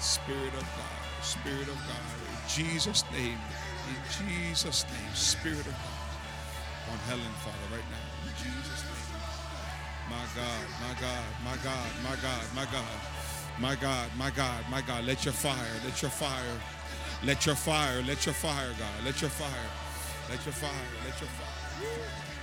Spirit 0.00 0.54
of 0.54 0.64
God, 0.76 1.00
Spirit 1.22 1.68
of 1.68 1.76
God, 1.86 2.16
in 2.24 2.48
Jesus' 2.48 3.04
name, 3.12 3.38
in 3.88 3.96
Jesus' 4.28 4.84
name, 4.84 5.14
Spirit 5.14 5.60
of 5.60 5.76
God. 5.76 6.92
On 6.92 6.98
Helen, 7.06 7.34
Father, 7.44 7.68
right 7.70 7.90
now, 7.92 8.28
in 8.28 8.34
Jesus' 8.36 8.82
name. 8.84 9.04
My 10.08 10.24
God, 10.34 10.64
my 10.80 10.94
God, 11.00 11.24
my 11.44 11.56
God, 11.64 11.88
my 12.02 12.16
God, 12.16 12.44
my 12.54 12.64
God, 12.72 13.13
my 13.60 13.76
God, 13.76 14.10
my 14.18 14.30
God, 14.30 14.64
my 14.70 14.80
God. 14.82 15.04
Let 15.04 15.24
your 15.24 15.34
fire, 15.34 15.80
let 15.84 16.02
your 16.02 16.10
fire, 16.10 16.60
let 17.22 17.46
your 17.46 17.54
fire, 17.54 18.02
let 18.02 18.26
your 18.26 18.34
fire, 18.34 18.70
God, 18.78 19.04
let 19.04 19.20
your 19.20 19.30
fire, 19.30 19.70
let 20.30 20.44
your 20.44 20.52
fire, 20.52 20.70
let 21.04 21.20
your 21.20 21.28
fire. 21.30 21.54
Uh, 21.80 22.33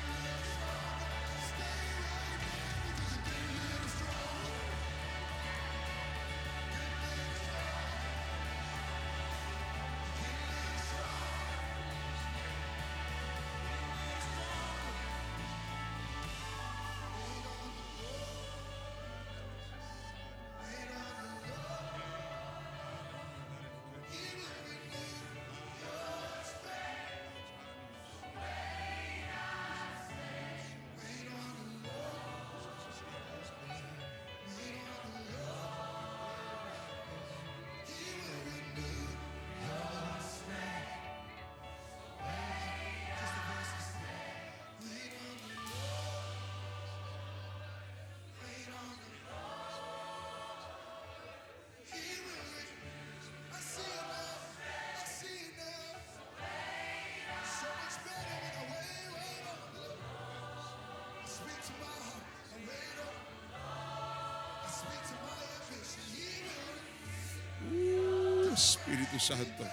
Espíritu 68.62 69.19
Santo, 69.19 69.65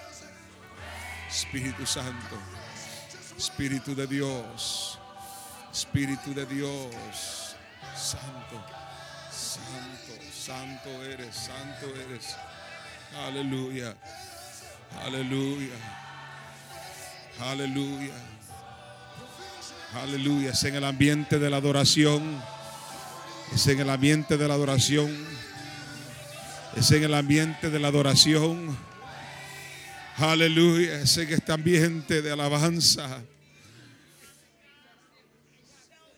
Espíritu 1.29 1.85
Santo, 1.85 2.35
Espíritu 3.37 3.93
de 3.93 4.07
Dios, 4.07 4.97
Espíritu 5.71 6.33
de 6.33 6.43
Dios, 6.47 7.55
Santo, 7.95 8.65
Santo, 9.31 10.13
Santo 10.33 10.89
eres, 11.03 11.35
Santo 11.35 11.85
eres. 12.03 12.35
Aleluya, 13.27 13.95
aleluya, 15.05 15.75
aleluya, 17.39 18.13
aleluya. 20.01 20.49
Es 20.49 20.63
en 20.63 20.75
el 20.75 20.83
ambiente 20.83 21.37
de 21.37 21.49
la 21.51 21.57
adoración, 21.57 22.41
es 23.53 23.67
en 23.67 23.81
el 23.81 23.89
ambiente 23.91 24.35
de 24.35 24.47
la 24.47 24.55
adoración. 24.55 25.38
Es 26.75 26.91
en 26.91 27.03
el 27.03 27.13
ambiente 27.13 27.69
de 27.69 27.79
la 27.79 27.87
adoración. 27.87 28.77
Aleluya. 30.17 31.01
Es 31.01 31.17
en 31.17 31.33
este 31.33 31.51
ambiente 31.51 32.21
de 32.21 32.31
alabanza. 32.31 33.21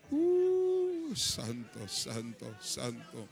Uh, 0.10 1.16
santo, 1.16 1.88
santo, 1.88 2.56
santo. 2.62 3.28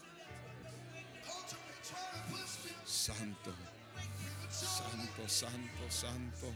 Santo. 2.86 3.54
Santo, 4.50 5.28
santo, 5.28 5.90
santo. 5.90 6.54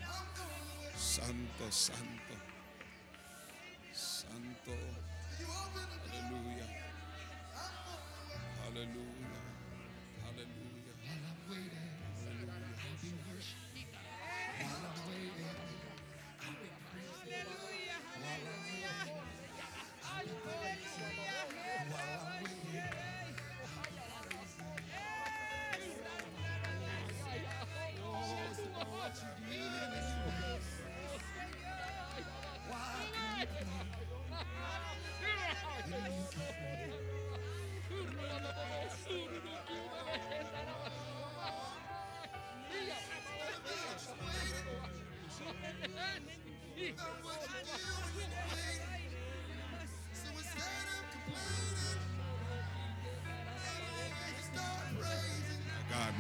Santo, 0.95 1.71
santo. 1.71 1.71
Santo. 1.71 2.52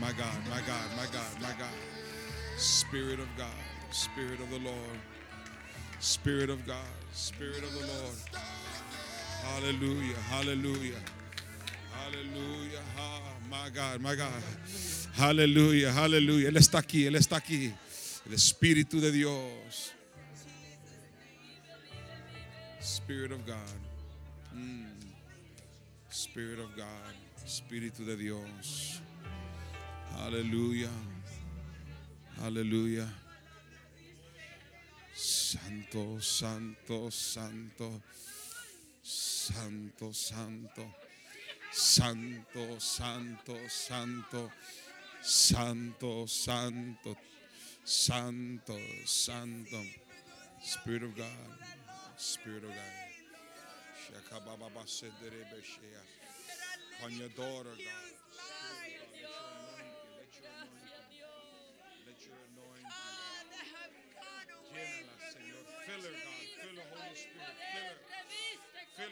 My 0.03 0.11
God, 0.11 0.39
my 0.49 0.59
God, 0.67 0.87
my 0.97 1.05
God, 1.05 1.41
my 1.41 1.53
God. 1.57 1.77
Spirit 2.57 3.19
of 3.19 3.27
God, 3.37 3.63
Spirit 3.91 4.41
of 4.41 4.49
the 4.49 4.59
Lord, 4.59 4.99
Spirit 5.99 6.49
of 6.49 6.67
God, 6.67 6.95
Spirit 7.13 7.63
of 7.63 7.71
the 7.71 7.87
Lord. 7.87 8.17
Hallelujah, 9.43 10.19
hallelujah, 10.29 10.99
hallelujah. 11.93 12.83
Ah, 12.97 13.21
my 13.49 13.69
God, 13.69 14.01
my 14.01 14.15
God. 14.15 14.43
Hallelujah, 15.13 15.91
hallelujah. 15.93 16.49
Él 16.49 16.57
está 16.57 16.79
aquí, 16.79 17.05
Él 17.05 17.15
está 17.15 17.37
aquí. 17.37 17.73
El 18.25 18.33
Espíritu 18.33 18.99
de 18.99 19.09
Dios. 19.09 19.93
Spirit 22.81 23.31
of 23.31 23.45
God. 23.45 23.79
Mm. 24.53 24.85
Spirit 26.09 26.59
of 26.59 26.75
God. 26.75 27.13
Espíritu 27.45 28.05
de 28.05 28.17
Dios. 28.17 28.82
Aleluya. 30.23 30.87
Aleluya. 32.41 33.05
Santo, 35.13 36.17
santo, 36.21 37.09
santo. 37.09 38.01
Santo, 39.03 40.13
santo. 40.13 40.85
Santo, 41.73 42.79
santo, 42.79 43.57
santo. 43.67 44.51
Santo, 45.21 46.25
santo. 46.25 47.17
Santo, 47.83 48.79
santo. 49.03 49.81
Spirit 50.63 51.03
of 51.03 51.17
God. 51.17 51.27
Spirit 52.15 52.63
of 52.63 52.69
God. 52.69 52.79
On 57.03 57.11
your 57.11 57.27
daughter, 57.35 57.75
God. 57.75 58.12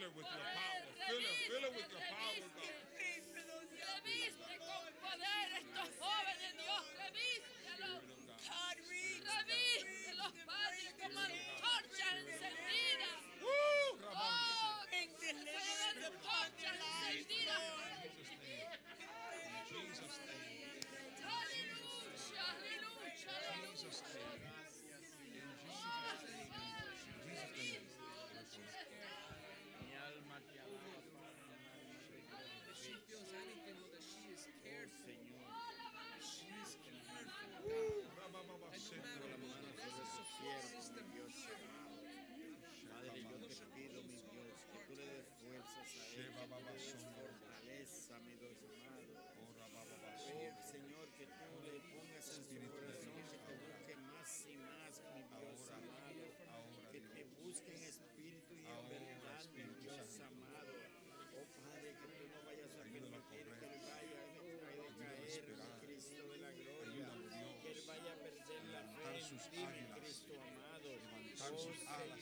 Fill 0.02 0.10
her 0.10 0.16
with 0.18 0.26
your 0.26 0.42
power. 0.42 0.82
Fill 1.06 1.20
her. 1.22 1.34
Fill 1.46 1.62
her 1.62 1.70
with 1.78 1.90
your 1.94 2.02
power, 2.10 2.42
God. 2.58 2.81
Fortaleza, 47.02 48.18
mi 48.20 48.34
Dios 48.36 48.56
amado. 48.62 49.94
Oh, 50.02 50.62
Señor, 50.70 51.08
que 51.16 51.26
tú 51.26 51.50
le 51.64 51.80
pongas 51.90 52.28
en 52.38 52.44
su 52.44 52.56
corazón 52.70 53.14
que 53.30 53.38
te 53.38 53.54
busque 53.58 53.96
más 53.96 54.46
y 54.46 54.56
más, 54.56 55.02
mi 55.14 55.22
Dios 55.22 55.70
amado. 55.70 56.22
Que 56.92 57.00
te 57.00 57.24
busque 57.42 57.74
en 57.74 57.82
espíritu 57.82 58.54
y 58.54 58.66
en 58.66 58.88
verdad, 58.88 59.42
mi 59.54 59.62
Dios 59.82 60.20
amado. 60.20 60.72
Oh 61.34 61.46
Padre, 61.58 61.90
que 61.98 62.06
tú 62.06 62.24
no 62.30 62.38
vayas 62.46 62.70
a 62.70 62.76
permitir 62.76 63.22
que 63.28 63.40
él 63.40 63.48
vaya 63.50 63.66
a 63.66 63.74
decaer, 63.74 64.18
mi 64.98 65.06
Cristo 65.86 66.22
de 66.28 66.38
la 66.38 66.50
gloria. 66.52 67.08
Que 67.62 67.70
él 67.72 67.80
vaya 67.86 68.12
a 68.12 68.16
perder 68.22 68.62
la 68.70 68.82
fe 68.82 69.18
en. 69.18 69.86
Cristo 69.98 70.32
amado. 70.40 70.90
Levantar 70.92 71.52
Oh, 71.52 71.58
sus 71.58 71.80
alas 71.88 72.21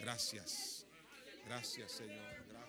Gracias. 0.00 0.86
Gracias, 1.46 1.92
Señor. 1.92 2.44
Gracias. 2.50 2.65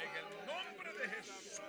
En 0.00 0.10
el 0.16 0.28
nombre 0.46 0.92
de 0.92 1.08
Jesús. 1.08 1.60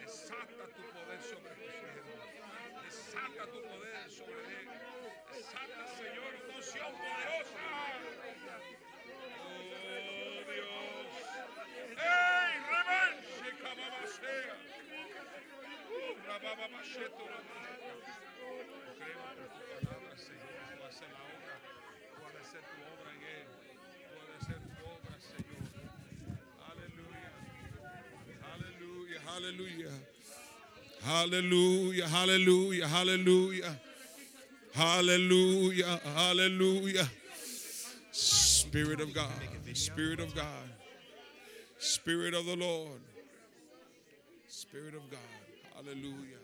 Desata 0.00 0.64
tu 0.74 0.82
poder 0.92 1.20
sobre 1.22 1.52
tus. 1.54 1.74
Desata 2.84 3.42
tu 3.46 3.60
poder 3.62 4.10
sobre 4.10 4.40
él. 4.60 4.68
Desata, 5.32 5.86
Señor, 5.96 6.32
unción 6.56 6.92
poderosa. 6.92 7.64
Oh 9.38 10.40
Dios. 10.50 11.08
¡Ey! 11.98 12.52
¡Remanche, 12.72 13.48
cababasea! 13.62 14.56
¡Uh! 15.92 16.14
Rabababasheto, 16.26 17.24
Hallelujah. 29.42 29.90
Hallelujah. 31.02 32.04
Aleluya. 32.04 32.86
Aleluya. 32.86 33.76
Hallelujah. 34.72 36.00
Hallelujah. 36.14 37.08
Spirit 38.12 39.00
of 39.00 39.12
God. 39.12 39.32
Spirit 39.74 40.20
of 40.20 40.32
God. 40.34 40.70
Spirit 41.80 42.34
of 42.34 42.46
the 42.46 42.54
Lord. 42.54 43.00
Spirit 44.46 44.94
of 44.94 45.10
God. 45.10 45.18
Hallelujah. 45.74 46.41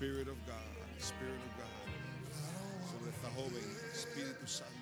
Spirit 0.00 0.28
of 0.28 0.46
God, 0.46 0.56
Spirit 0.96 1.36
of 1.44 1.52
God. 1.60 1.68
Sobre 2.88 3.10
esta 3.10 3.28
joven, 3.36 3.60
Espíritu 3.92 4.46
Santo. 4.46 4.72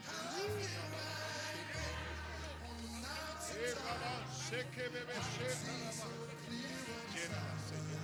Llena, 7.11 7.43
Señor. 7.67 7.99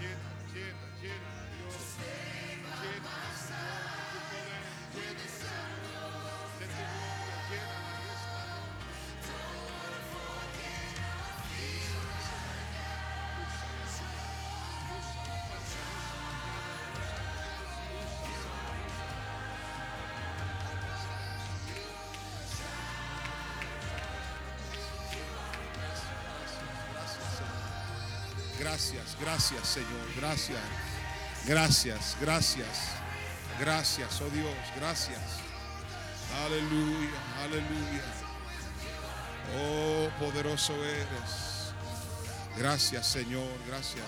Llena, 0.00 0.32
llena, 0.54 0.86
llena, 1.02 1.32
Dios. 1.52 1.76
Llena, 2.80 3.20
Gracias, 28.70 29.16
gracias, 29.20 29.66
Señor. 29.66 30.06
Gracias. 30.16 30.60
Gracias, 31.44 32.16
gracias. 32.20 32.68
Gracias, 33.58 34.20
oh 34.20 34.30
Dios, 34.30 34.54
gracias. 34.76 35.18
Aleluya, 36.44 37.10
aleluya. 37.42 38.04
Oh, 39.58 40.08
poderoso 40.20 40.72
eres. 40.84 41.74
Gracias, 42.56 43.08
Señor, 43.08 43.58
gracias. 43.66 44.06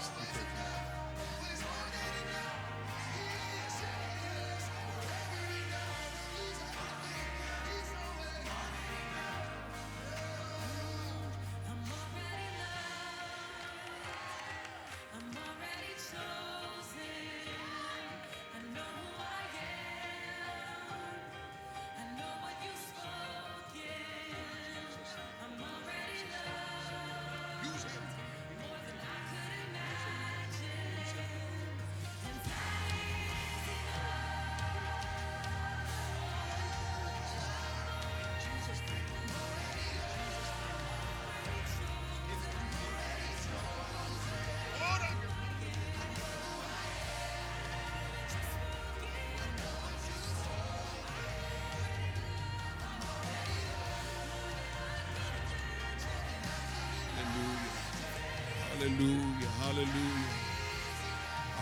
Aleluya, 58.83 59.49
aleluya, 59.63 60.33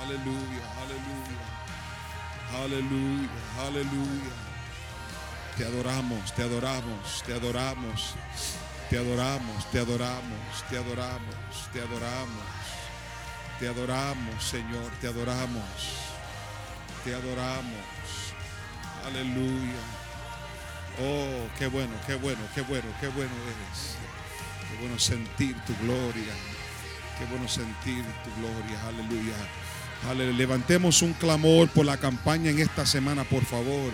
aleluya, 0.00 0.64
aleluya, 0.80 1.42
aleluya, 2.64 3.28
aleluya. 3.60 4.32
Te 5.54 5.64
adoramos, 5.66 6.34
te 6.34 6.42
adoramos, 6.42 7.22
te 7.26 7.34
adoramos, 7.34 8.14
te 8.88 8.96
adoramos, 8.96 9.70
te 9.70 9.80
adoramos, 9.80 10.64
te 10.70 10.78
adoramos, 10.78 11.36
te 11.74 11.80
adoramos, 11.82 12.44
te 13.58 13.68
adoramos, 13.68 14.42
Señor, 14.42 14.90
te 15.02 15.08
adoramos, 15.08 15.64
te 17.04 17.14
adoramos. 17.14 17.84
Aleluya. 19.04 19.82
Oh, 20.98 21.48
qué 21.58 21.66
bueno, 21.66 21.92
qué 22.06 22.14
bueno, 22.14 22.40
qué 22.54 22.62
bueno, 22.62 22.88
qué 22.98 23.08
bueno 23.08 23.34
eres. 23.44 23.96
Qué 24.70 24.78
bueno 24.80 24.98
sentir 24.98 25.54
tu 25.66 25.76
gloria. 25.84 26.49
Qué 27.20 27.26
bueno 27.26 27.46
sentir 27.48 28.02
tu 28.24 28.30
gloria. 28.40 28.80
Aleluya. 28.88 29.34
Aleluya. 30.08 30.38
Levantemos 30.38 31.02
un 31.02 31.12
clamor 31.12 31.68
por 31.68 31.84
la 31.84 31.98
campaña 31.98 32.50
en 32.50 32.60
esta 32.60 32.86
semana, 32.86 33.24
por 33.24 33.44
favor. 33.44 33.92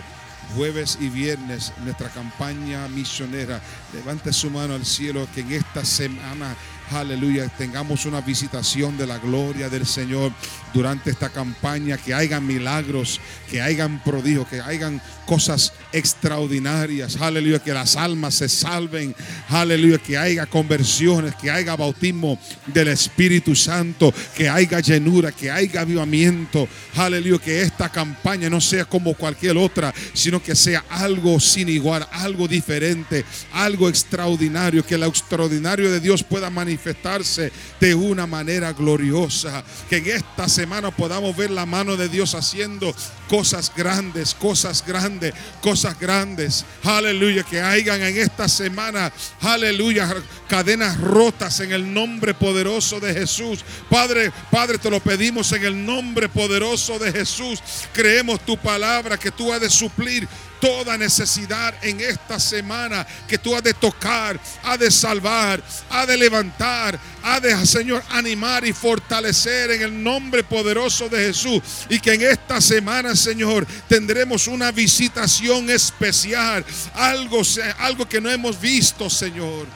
Jueves 0.55 0.97
y 1.01 1.09
viernes, 1.09 1.73
nuestra 1.83 2.07
campaña 2.07 2.87
misionera. 2.87 3.61
Levante 3.93 4.31
su 4.31 4.49
mano 4.49 4.75
al 4.75 4.85
cielo 4.85 5.27
que 5.35 5.41
en 5.41 5.51
esta 5.51 5.83
semana, 5.83 6.55
aleluya, 6.91 7.47
tengamos 7.49 8.05
una 8.05 8.21
visitación 8.21 8.97
de 8.97 9.07
la 9.07 9.17
gloria 9.17 9.69
del 9.69 9.85
Señor 9.85 10.31
durante 10.73 11.09
esta 11.09 11.29
campaña. 11.29 11.97
Que 11.97 12.13
hayan 12.13 12.45
milagros, 12.45 13.19
que 13.49 13.61
hayan 13.61 14.03
prodigios, 14.03 14.47
que 14.47 14.61
hayan 14.61 15.01
cosas 15.25 15.73
extraordinarias. 15.91 17.17
Aleluya, 17.17 17.59
que 17.59 17.73
las 17.73 17.95
almas 17.95 18.35
se 18.35 18.49
salven. 18.49 19.15
Aleluya, 19.49 19.97
que 19.97 20.17
haya 20.17 20.45
conversiones, 20.45 21.35
que 21.35 21.51
haya 21.51 21.75
bautismo 21.75 22.39
del 22.67 22.89
Espíritu 22.89 23.55
Santo, 23.55 24.13
que 24.35 24.49
haya 24.49 24.79
llenura, 24.79 25.31
que 25.31 25.51
haya 25.51 25.81
avivamiento. 25.81 26.67
Aleluya, 26.95 27.39
que 27.39 27.61
esta 27.61 27.89
campaña 27.89 28.49
no 28.49 28.61
sea 28.61 28.85
como 28.85 29.13
cualquier 29.13 29.57
otra, 29.57 29.93
sino 30.13 30.41
que 30.41 30.55
sea 30.55 30.83
algo 30.89 31.39
sin 31.39 31.69
igual, 31.69 32.07
algo 32.11 32.47
diferente, 32.47 33.25
algo 33.51 33.89
extraordinario, 33.89 34.85
que 34.85 34.97
lo 34.97 35.07
extraordinario 35.07 35.91
de 35.91 35.99
Dios 35.99 36.23
pueda 36.23 36.49
manifestarse 36.77 37.51
de 37.79 37.95
una 37.95 38.27
manera 38.27 38.71
gloriosa. 38.71 39.63
Que 39.89 39.97
en 39.97 40.07
esta 40.07 40.47
semana 40.47 40.91
podamos 40.91 41.35
ver 41.35 41.49
la 41.49 41.65
mano 41.65 41.97
de 41.97 42.07
Dios 42.07 42.35
haciendo 42.35 42.93
cosas 43.27 43.71
grandes, 43.75 44.35
cosas 44.35 44.83
grandes, 44.85 45.33
cosas 45.61 45.99
grandes. 45.99 46.65
Aleluya, 46.83 47.43
que 47.43 47.59
hayan 47.59 48.01
en 48.01 48.17
esta 48.17 48.47
semana, 48.47 49.11
aleluya, 49.41 50.13
cadenas 50.47 50.99
rotas 51.01 51.59
en 51.59 51.71
el 51.71 51.91
nombre 51.91 52.33
poderoso 52.33 52.99
de 52.99 53.13
Jesús. 53.13 53.65
Padre, 53.89 54.31
Padre, 54.51 54.77
te 54.77 54.89
lo 54.89 54.99
pedimos 54.99 55.51
en 55.53 55.65
el 55.65 55.85
nombre 55.85 56.29
poderoso 56.29 56.99
de 56.99 57.11
Jesús. 57.11 57.59
Creemos 57.93 58.39
tu 58.45 58.55
palabra 58.57 59.17
que 59.17 59.31
tú 59.31 59.51
has 59.51 59.61
de 59.61 59.69
suplir 59.69 60.27
toda 60.59 60.97
necesidad 60.97 61.73
en 61.81 61.99
esta 62.01 62.39
semana 62.39 63.05
que 63.27 63.37
tú 63.37 63.55
has 63.55 63.63
de 63.63 63.73
tocar, 63.73 64.39
has 64.63 64.79
de 64.79 64.91
salvar, 64.91 65.63
has 65.89 66.07
de 66.07 66.17
levantar, 66.17 66.99
has 67.23 67.41
de, 67.41 67.65
Señor, 67.65 68.03
animar 68.09 68.65
y 68.65 68.73
fortalecer 68.73 69.71
en 69.71 69.81
el 69.81 70.03
nombre 70.03 70.43
poderoso 70.43 71.09
de 71.09 71.27
Jesús. 71.27 71.61
Y 71.89 71.99
que 71.99 72.13
en 72.13 72.21
esta 72.21 72.61
semana, 72.61 73.15
Señor, 73.15 73.65
tendremos 73.87 74.47
una 74.47 74.71
visitación 74.71 75.69
especial, 75.69 76.65
algo, 76.93 77.41
algo 77.79 78.07
que 78.07 78.21
no 78.21 78.29
hemos 78.29 78.59
visto, 78.59 79.09
Señor. 79.09 79.67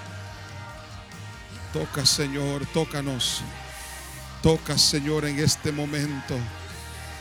Toca, 1.73 2.05
Señor, 2.05 2.65
tócanos. 2.73 3.41
Toca, 4.41 4.77
Señor, 4.77 5.25
en 5.25 5.39
este 5.39 5.71
momento. 5.71 6.35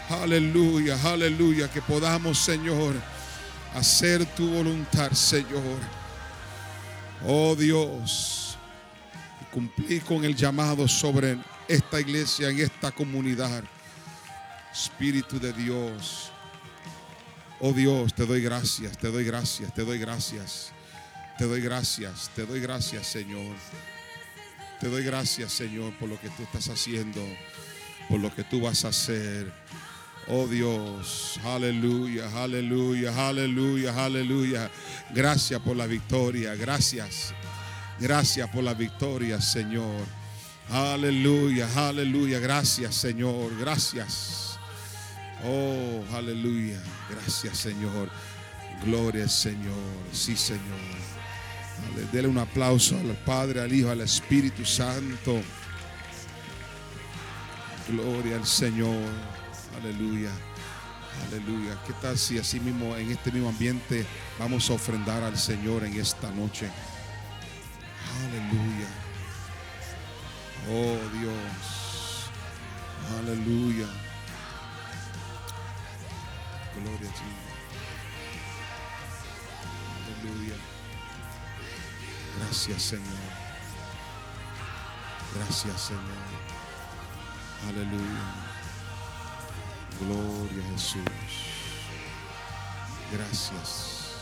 Aleluya, 0.08 0.98
aleluya, 1.04 1.70
que 1.70 1.80
podamos, 1.80 2.38
Señor, 2.38 2.94
hacer 3.74 4.24
tu 4.34 4.48
voluntad, 4.50 5.12
Señor. 5.12 5.78
Oh 7.26 7.54
Dios, 7.54 8.56
cumplir 9.52 10.02
con 10.02 10.24
el 10.24 10.34
llamado 10.34 10.88
sobre 10.88 11.38
esta 11.68 12.00
iglesia, 12.00 12.48
en 12.48 12.60
esta 12.60 12.90
comunidad. 12.90 13.62
Espíritu 14.72 15.38
de 15.40 15.52
Dios. 15.52 16.30
Oh 17.60 17.72
Dios, 17.72 18.14
te 18.14 18.24
doy 18.24 18.40
gracias, 18.40 18.96
te 18.96 19.08
doy 19.08 19.24
gracias, 19.24 19.74
te 19.74 19.84
doy 19.84 19.98
gracias. 19.98 20.72
Te 21.40 21.46
doy 21.46 21.62
gracias, 21.62 22.30
te 22.36 22.44
doy 22.44 22.60
gracias, 22.60 23.06
Señor. 23.06 23.56
Te 24.78 24.90
doy 24.90 25.02
gracias, 25.02 25.50
Señor, 25.50 25.96
por 25.98 26.10
lo 26.10 26.20
que 26.20 26.28
tú 26.28 26.42
estás 26.42 26.68
haciendo, 26.68 27.26
por 28.10 28.20
lo 28.20 28.30
que 28.34 28.44
tú 28.44 28.60
vas 28.60 28.84
a 28.84 28.88
hacer. 28.88 29.50
Oh 30.32 30.46
Dios, 30.46 31.40
aleluya, 31.44 32.30
aleluya, 32.40 33.28
aleluya, 33.28 34.04
aleluya. 34.04 34.70
Gracias 35.12 35.60
por 35.60 35.76
la 35.76 35.86
victoria, 35.86 36.54
gracias. 36.54 37.34
Gracias 37.98 38.48
por 38.50 38.62
la 38.62 38.74
victoria, 38.74 39.40
Señor. 39.40 40.06
Aleluya, 40.70 41.68
aleluya. 41.76 42.38
Gracias, 42.38 42.94
Señor. 42.94 43.58
Gracias. 43.58 44.56
Oh, 45.44 46.04
aleluya. 46.14 46.80
Gracias, 47.10 47.58
Señor. 47.58 48.08
Gloria 48.84 49.24
al 49.24 49.30
Señor. 49.30 49.74
Sí, 50.12 50.36
Señor. 50.36 50.60
Dele 52.12 52.28
un 52.28 52.38
aplauso 52.38 52.96
al 52.96 53.16
Padre, 53.24 53.62
al 53.62 53.72
Hijo, 53.72 53.90
al 53.90 54.02
Espíritu 54.02 54.64
Santo. 54.64 55.42
Gloria 57.88 58.36
al 58.36 58.46
Señor. 58.46 59.39
Aleluya. 59.76 60.30
Aleluya. 61.28 61.78
¿Qué 61.86 61.92
tal 61.94 62.16
si 62.18 62.38
así 62.38 62.60
mismo 62.60 62.96
en 62.96 63.10
este 63.10 63.30
mismo 63.30 63.48
ambiente 63.48 64.06
vamos 64.38 64.68
a 64.70 64.74
ofrendar 64.74 65.22
al 65.22 65.36
Señor 65.36 65.84
en 65.84 65.98
esta 66.00 66.30
noche? 66.30 66.70
Aleluya. 68.24 68.88
Oh 70.68 70.98
Dios. 71.18 72.30
Aleluya. 73.18 73.86
Gloria 76.76 77.08
a 77.08 77.14
ti. 77.14 77.30
Aleluya. 80.06 80.54
Gracias 82.38 82.82
Señor. 82.82 83.04
Gracias 85.34 85.80
Señor. 85.80 86.02
Aleluya. 87.68 88.49
Gloria 90.00 90.64
a 90.64 90.72
Jesús. 90.72 91.02
Gracias. 93.12 94.14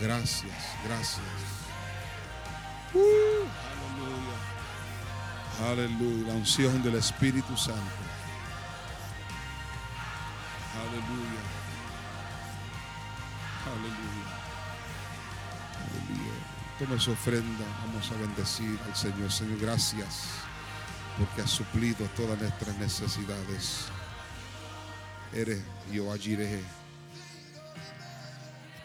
Gracias. 0.00 0.52
Gracias. 0.84 1.20
Uh, 2.94 3.46
aleluya. 3.72 4.36
Aleluya. 5.70 6.28
La 6.28 6.34
unción 6.34 6.82
del 6.82 6.96
Espíritu 6.96 7.56
Santo. 7.56 7.80
Aleluya. 10.80 11.42
Aleluya. 13.66 14.26
Aleluya. 15.86 16.34
Toma 16.78 16.98
su 16.98 17.12
ofrenda. 17.12 17.64
Vamos 17.86 18.10
a 18.10 18.14
bendecir 18.14 18.78
al 18.86 18.96
Señor. 18.96 19.30
Señor, 19.30 19.58
gracias 19.58 20.42
porque 21.18 21.42
has 21.42 21.50
suplido 21.50 22.06
todas 22.16 22.40
nuestras 22.40 22.76
necesidades. 22.78 23.86
Eres 25.34 25.62
yo 25.90 26.12
agiré. 26.12 26.60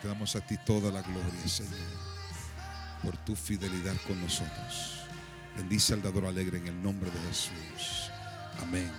Te 0.02 0.08
damos 0.08 0.36
a 0.36 0.42
ti 0.42 0.56
toda 0.66 0.92
la 0.92 1.02
gloria, 1.02 1.48
Señor, 1.48 1.74
por 3.04 3.18
tu 3.18 3.36
fidelidad 3.36 3.96
con 4.08 4.22
nosotros. 4.22 5.02
Bendice 5.58 5.94
al 5.94 6.02
dador 6.02 6.26
alegre 6.26 6.60
en 6.60 6.68
el 6.68 6.82
nombre 6.82 7.10
de 7.10 7.20
Jesús. 7.28 8.12
Amén. 8.62 8.92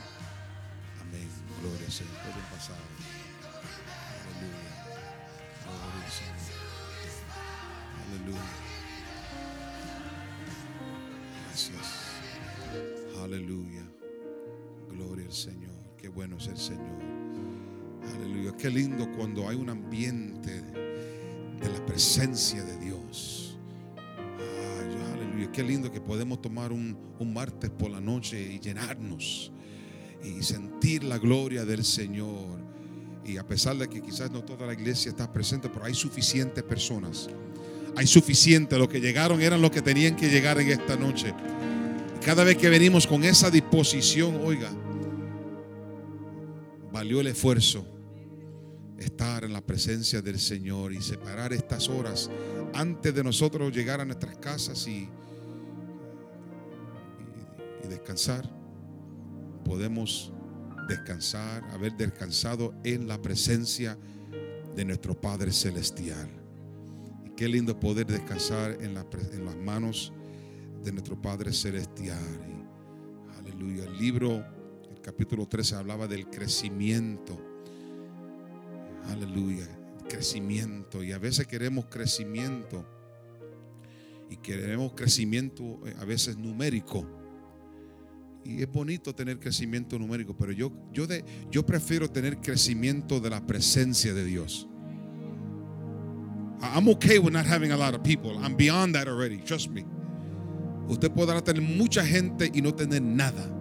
Amén. 1.00 1.28
Gloria 1.60 1.90
Señor. 1.90 2.12
Pueden 2.14 2.44
pasar. 2.50 2.76
Aleluya. 4.34 4.78
Gloria 5.64 6.10
Señor. 6.10 6.48
Aleluya. 8.08 8.68
Gracias. 11.46 11.86
Aleluya. 13.22 13.84
Gloria 14.90 15.26
al 15.26 15.32
Señor. 15.32 15.96
Qué 15.96 16.08
bueno 16.08 16.36
es 16.36 16.48
el 16.48 16.58
Señor. 16.58 17.27
Qué 18.58 18.68
lindo 18.68 19.08
cuando 19.12 19.48
hay 19.48 19.54
un 19.54 19.70
ambiente 19.70 20.50
de 20.50 21.68
la 21.72 21.86
presencia 21.86 22.60
de 22.64 22.76
Dios. 22.78 23.56
Ay, 23.96 25.12
aleluya. 25.12 25.52
Qué 25.52 25.62
lindo 25.62 25.92
que 25.92 26.00
podemos 26.00 26.42
tomar 26.42 26.72
un, 26.72 26.98
un 27.20 27.32
martes 27.32 27.70
por 27.70 27.88
la 27.88 28.00
noche 28.00 28.40
y 28.40 28.58
llenarnos 28.58 29.52
y 30.24 30.42
sentir 30.42 31.04
la 31.04 31.18
gloria 31.18 31.64
del 31.64 31.84
Señor. 31.84 32.58
Y 33.24 33.36
a 33.36 33.46
pesar 33.46 33.76
de 33.76 33.88
que 33.88 34.02
quizás 34.02 34.32
no 34.32 34.42
toda 34.42 34.66
la 34.66 34.72
iglesia 34.72 35.10
está 35.10 35.32
presente, 35.32 35.68
pero 35.68 35.84
hay 35.84 35.94
suficientes 35.94 36.64
personas. 36.64 37.30
Hay 37.94 38.08
suficiente. 38.08 38.76
Los 38.76 38.88
que 38.88 39.00
llegaron 39.00 39.40
eran 39.40 39.62
los 39.62 39.70
que 39.70 39.82
tenían 39.82 40.16
que 40.16 40.28
llegar 40.28 40.60
en 40.60 40.70
esta 40.70 40.96
noche. 40.96 41.32
Y 42.16 42.24
cada 42.24 42.42
vez 42.42 42.56
que 42.56 42.68
venimos 42.68 43.06
con 43.06 43.22
esa 43.22 43.52
disposición, 43.52 44.40
oiga, 44.42 44.72
valió 46.90 47.20
el 47.20 47.28
esfuerzo 47.28 47.97
estar 48.98 49.44
en 49.44 49.52
la 49.52 49.60
presencia 49.60 50.20
del 50.20 50.38
Señor 50.38 50.92
y 50.92 51.00
separar 51.00 51.52
estas 51.52 51.88
horas 51.88 52.30
antes 52.74 53.14
de 53.14 53.24
nosotros 53.24 53.74
llegar 53.74 54.00
a 54.00 54.04
nuestras 54.04 54.36
casas 54.38 54.86
y, 54.86 55.08
descansar. 57.88 58.46
Podemos 59.64 60.30
descansar, 60.88 61.64
haber 61.70 61.96
descansado 61.96 62.74
en 62.84 63.08
la 63.08 63.20
presencia 63.22 63.96
de 64.76 64.84
nuestro 64.84 65.18
Padre 65.18 65.52
Celestial. 65.52 66.28
Y 67.24 67.30
qué 67.30 67.48
lindo 67.48 67.80
poder 67.80 68.06
descansar 68.06 68.72
en, 68.72 68.94
en 68.96 69.44
las 69.44 69.56
manos 69.56 70.12
de 70.84 70.92
nuestro 70.92 71.20
Padre 71.20 71.52
Celestial. 71.54 72.18
Y, 72.46 73.38
aleluya. 73.38 73.84
El 73.84 73.98
libro, 73.98 74.44
el 74.90 75.00
capítulo 75.00 75.46
13, 75.46 75.76
hablaba 75.76 76.06
del 76.06 76.28
crecimiento. 76.28 77.47
Aleluya. 79.08 79.66
Crecimiento. 80.08 81.02
Y 81.02 81.12
a 81.12 81.18
veces 81.18 81.46
queremos 81.46 81.86
crecimiento. 81.86 82.84
Y 84.30 84.36
queremos 84.36 84.92
crecimiento 84.92 85.80
eh, 85.86 85.94
a 85.98 86.04
veces 86.04 86.36
numérico. 86.36 87.06
Y 88.44 88.62
es 88.62 88.70
bonito 88.70 89.14
tener 89.14 89.38
crecimiento 89.38 89.98
numérico, 89.98 90.34
pero 90.36 90.52
yo, 90.52 90.72
yo, 90.92 91.06
de, 91.06 91.24
yo 91.50 91.66
prefiero 91.66 92.08
tener 92.10 92.38
crecimiento 92.38 93.20
de 93.20 93.30
la 93.30 93.46
presencia 93.46 94.14
de 94.14 94.24
Dios. 94.24 94.66
I'm 96.60 96.88
okay 96.88 97.18
with 97.18 97.32
not 97.32 97.46
having 97.46 97.72
a 97.72 97.76
lot 97.76 97.94
of 97.94 98.02
people. 98.02 98.38
I'm 98.42 98.56
beyond 98.56 98.94
that 98.94 99.06
already. 99.06 99.38
Trust 99.38 99.70
me. 99.70 99.84
Usted 100.88 101.12
podrá 101.12 101.42
tener 101.42 101.62
mucha 101.62 102.04
gente 102.04 102.50
y 102.52 102.62
no 102.62 102.74
tener 102.74 103.02
nada. 103.02 103.57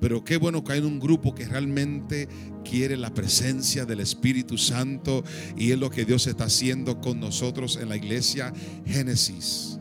Pero 0.00 0.24
qué 0.24 0.36
bueno 0.36 0.62
que 0.62 0.72
hay 0.72 0.80
un 0.80 1.00
grupo 1.00 1.34
que 1.34 1.46
realmente 1.46 2.28
quiere 2.64 2.96
la 2.96 3.12
presencia 3.12 3.84
del 3.84 4.00
Espíritu 4.00 4.56
Santo 4.56 5.24
y 5.56 5.72
es 5.72 5.78
lo 5.78 5.90
que 5.90 6.04
Dios 6.04 6.26
está 6.26 6.44
haciendo 6.44 7.00
con 7.00 7.18
nosotros 7.18 7.76
en 7.76 7.88
la 7.88 7.96
iglesia 7.96 8.52
Génesis. 8.86 9.78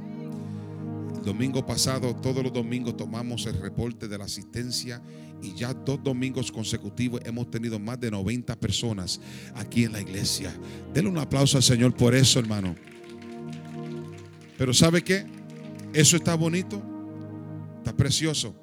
El 1.15 1.23
domingo 1.23 1.65
pasado, 1.65 2.15
todos 2.15 2.43
los 2.43 2.53
domingos 2.53 2.97
tomamos 2.97 3.45
el 3.45 3.59
reporte 3.59 4.07
de 4.07 4.17
la 4.17 4.25
asistencia 4.25 5.01
y 5.41 5.53
ya 5.53 5.73
dos 5.73 6.03
domingos 6.03 6.51
consecutivos 6.51 7.21
hemos 7.25 7.51
tenido 7.51 7.77
más 7.79 7.99
de 7.99 8.09
90 8.09 8.55
personas 8.59 9.19
aquí 9.55 9.83
en 9.83 9.91
la 9.91 10.01
iglesia. 10.01 10.53
Denle 10.93 11.11
un 11.11 11.17
aplauso 11.17 11.57
al 11.57 11.63
Señor 11.63 11.93
por 11.95 12.15
eso, 12.15 12.39
hermano. 12.39 12.75
Pero 14.57 14.73
¿sabe 14.73 15.03
qué? 15.03 15.25
Eso 15.93 16.17
está 16.17 16.33
bonito, 16.33 16.81
está 17.77 17.95
precioso. 17.95 18.55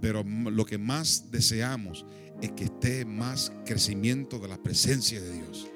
Pero 0.00 0.22
lo 0.24 0.64
que 0.64 0.78
más 0.78 1.30
deseamos 1.30 2.04
es 2.42 2.52
que 2.52 2.64
esté 2.64 3.04
más 3.04 3.52
crecimiento 3.64 4.38
de 4.38 4.48
la 4.48 4.58
presencia 4.58 5.20
de 5.20 5.32
Dios. 5.32 5.66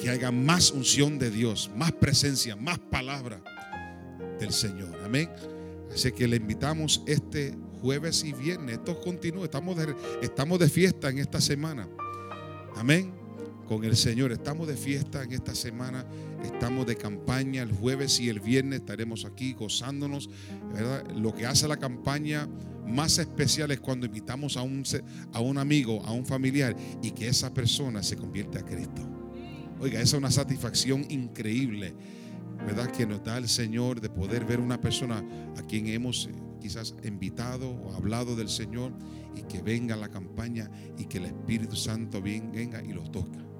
Que 0.00 0.10
haya 0.10 0.30
más 0.30 0.70
unción 0.70 1.18
de 1.18 1.30
Dios, 1.30 1.70
más 1.76 1.92
presencia, 1.92 2.56
más 2.56 2.78
palabra 2.78 3.42
del 4.40 4.52
Señor. 4.52 4.98
Amén. 5.04 5.28
Así 5.92 6.10
que 6.12 6.26
le 6.26 6.36
invitamos 6.36 7.02
este 7.06 7.54
jueves 7.80 8.24
y 8.24 8.32
viernes. 8.32 8.78
Esto 8.78 9.00
continúa. 9.00 9.44
Estamos 9.44 9.76
de, 9.76 9.94
estamos 10.22 10.58
de 10.58 10.68
fiesta 10.68 11.10
en 11.10 11.18
esta 11.18 11.40
semana. 11.40 11.88
Amén. 12.76 13.12
Con 13.68 13.84
el 13.84 13.96
Señor. 13.96 14.32
Estamos 14.32 14.66
de 14.66 14.76
fiesta 14.76 15.22
en 15.22 15.32
esta 15.32 15.54
semana. 15.54 16.06
Estamos 16.44 16.86
de 16.86 16.96
campaña. 16.96 17.62
El 17.62 17.72
jueves 17.72 18.20
y 18.20 18.28
el 18.28 18.40
viernes 18.40 18.80
estaremos 18.80 19.24
aquí 19.24 19.52
gozándonos. 19.52 20.28
¿verdad? 20.72 21.10
Lo 21.12 21.34
que 21.34 21.46
hace 21.46 21.68
la 21.68 21.76
campaña 21.76 22.48
más 22.86 23.18
especial 23.18 23.70
es 23.70 23.80
cuando 23.80 24.06
invitamos 24.06 24.56
a 24.56 24.62
un, 24.62 25.58
amigo, 25.58 26.02
a 26.04 26.12
un 26.12 26.26
familiar 26.26 26.76
y 27.02 27.12
que 27.12 27.28
esa 27.28 27.54
persona 27.54 28.02
se 28.02 28.16
convierte 28.16 28.58
a 28.58 28.64
Cristo. 28.64 29.02
Oiga, 29.80 30.00
esa 30.00 30.16
es 30.16 30.18
una 30.18 30.30
satisfacción 30.30 31.06
increíble, 31.08 31.94
¿verdad? 32.66 32.90
Que 32.90 33.06
nos 33.06 33.22
da 33.24 33.38
el 33.38 33.48
Señor 33.48 34.00
de 34.00 34.10
poder 34.10 34.44
ver 34.44 34.60
una 34.60 34.80
persona 34.80 35.24
a 35.56 35.62
quien 35.62 35.88
hemos 35.88 36.26
eh, 36.26 36.34
quizás 36.60 36.94
invitado 37.02 37.70
o 37.70 37.94
hablado 37.94 38.36
del 38.36 38.48
Señor 38.48 38.92
y 39.36 39.42
que 39.42 39.62
venga 39.62 39.94
a 39.94 39.98
la 39.98 40.08
campaña 40.08 40.70
y 40.98 41.06
que 41.06 41.18
el 41.18 41.26
Espíritu 41.26 41.76
Santo 41.76 42.20
venga 42.20 42.82
y 42.82 42.92
los 42.92 43.10
toca 43.10 43.51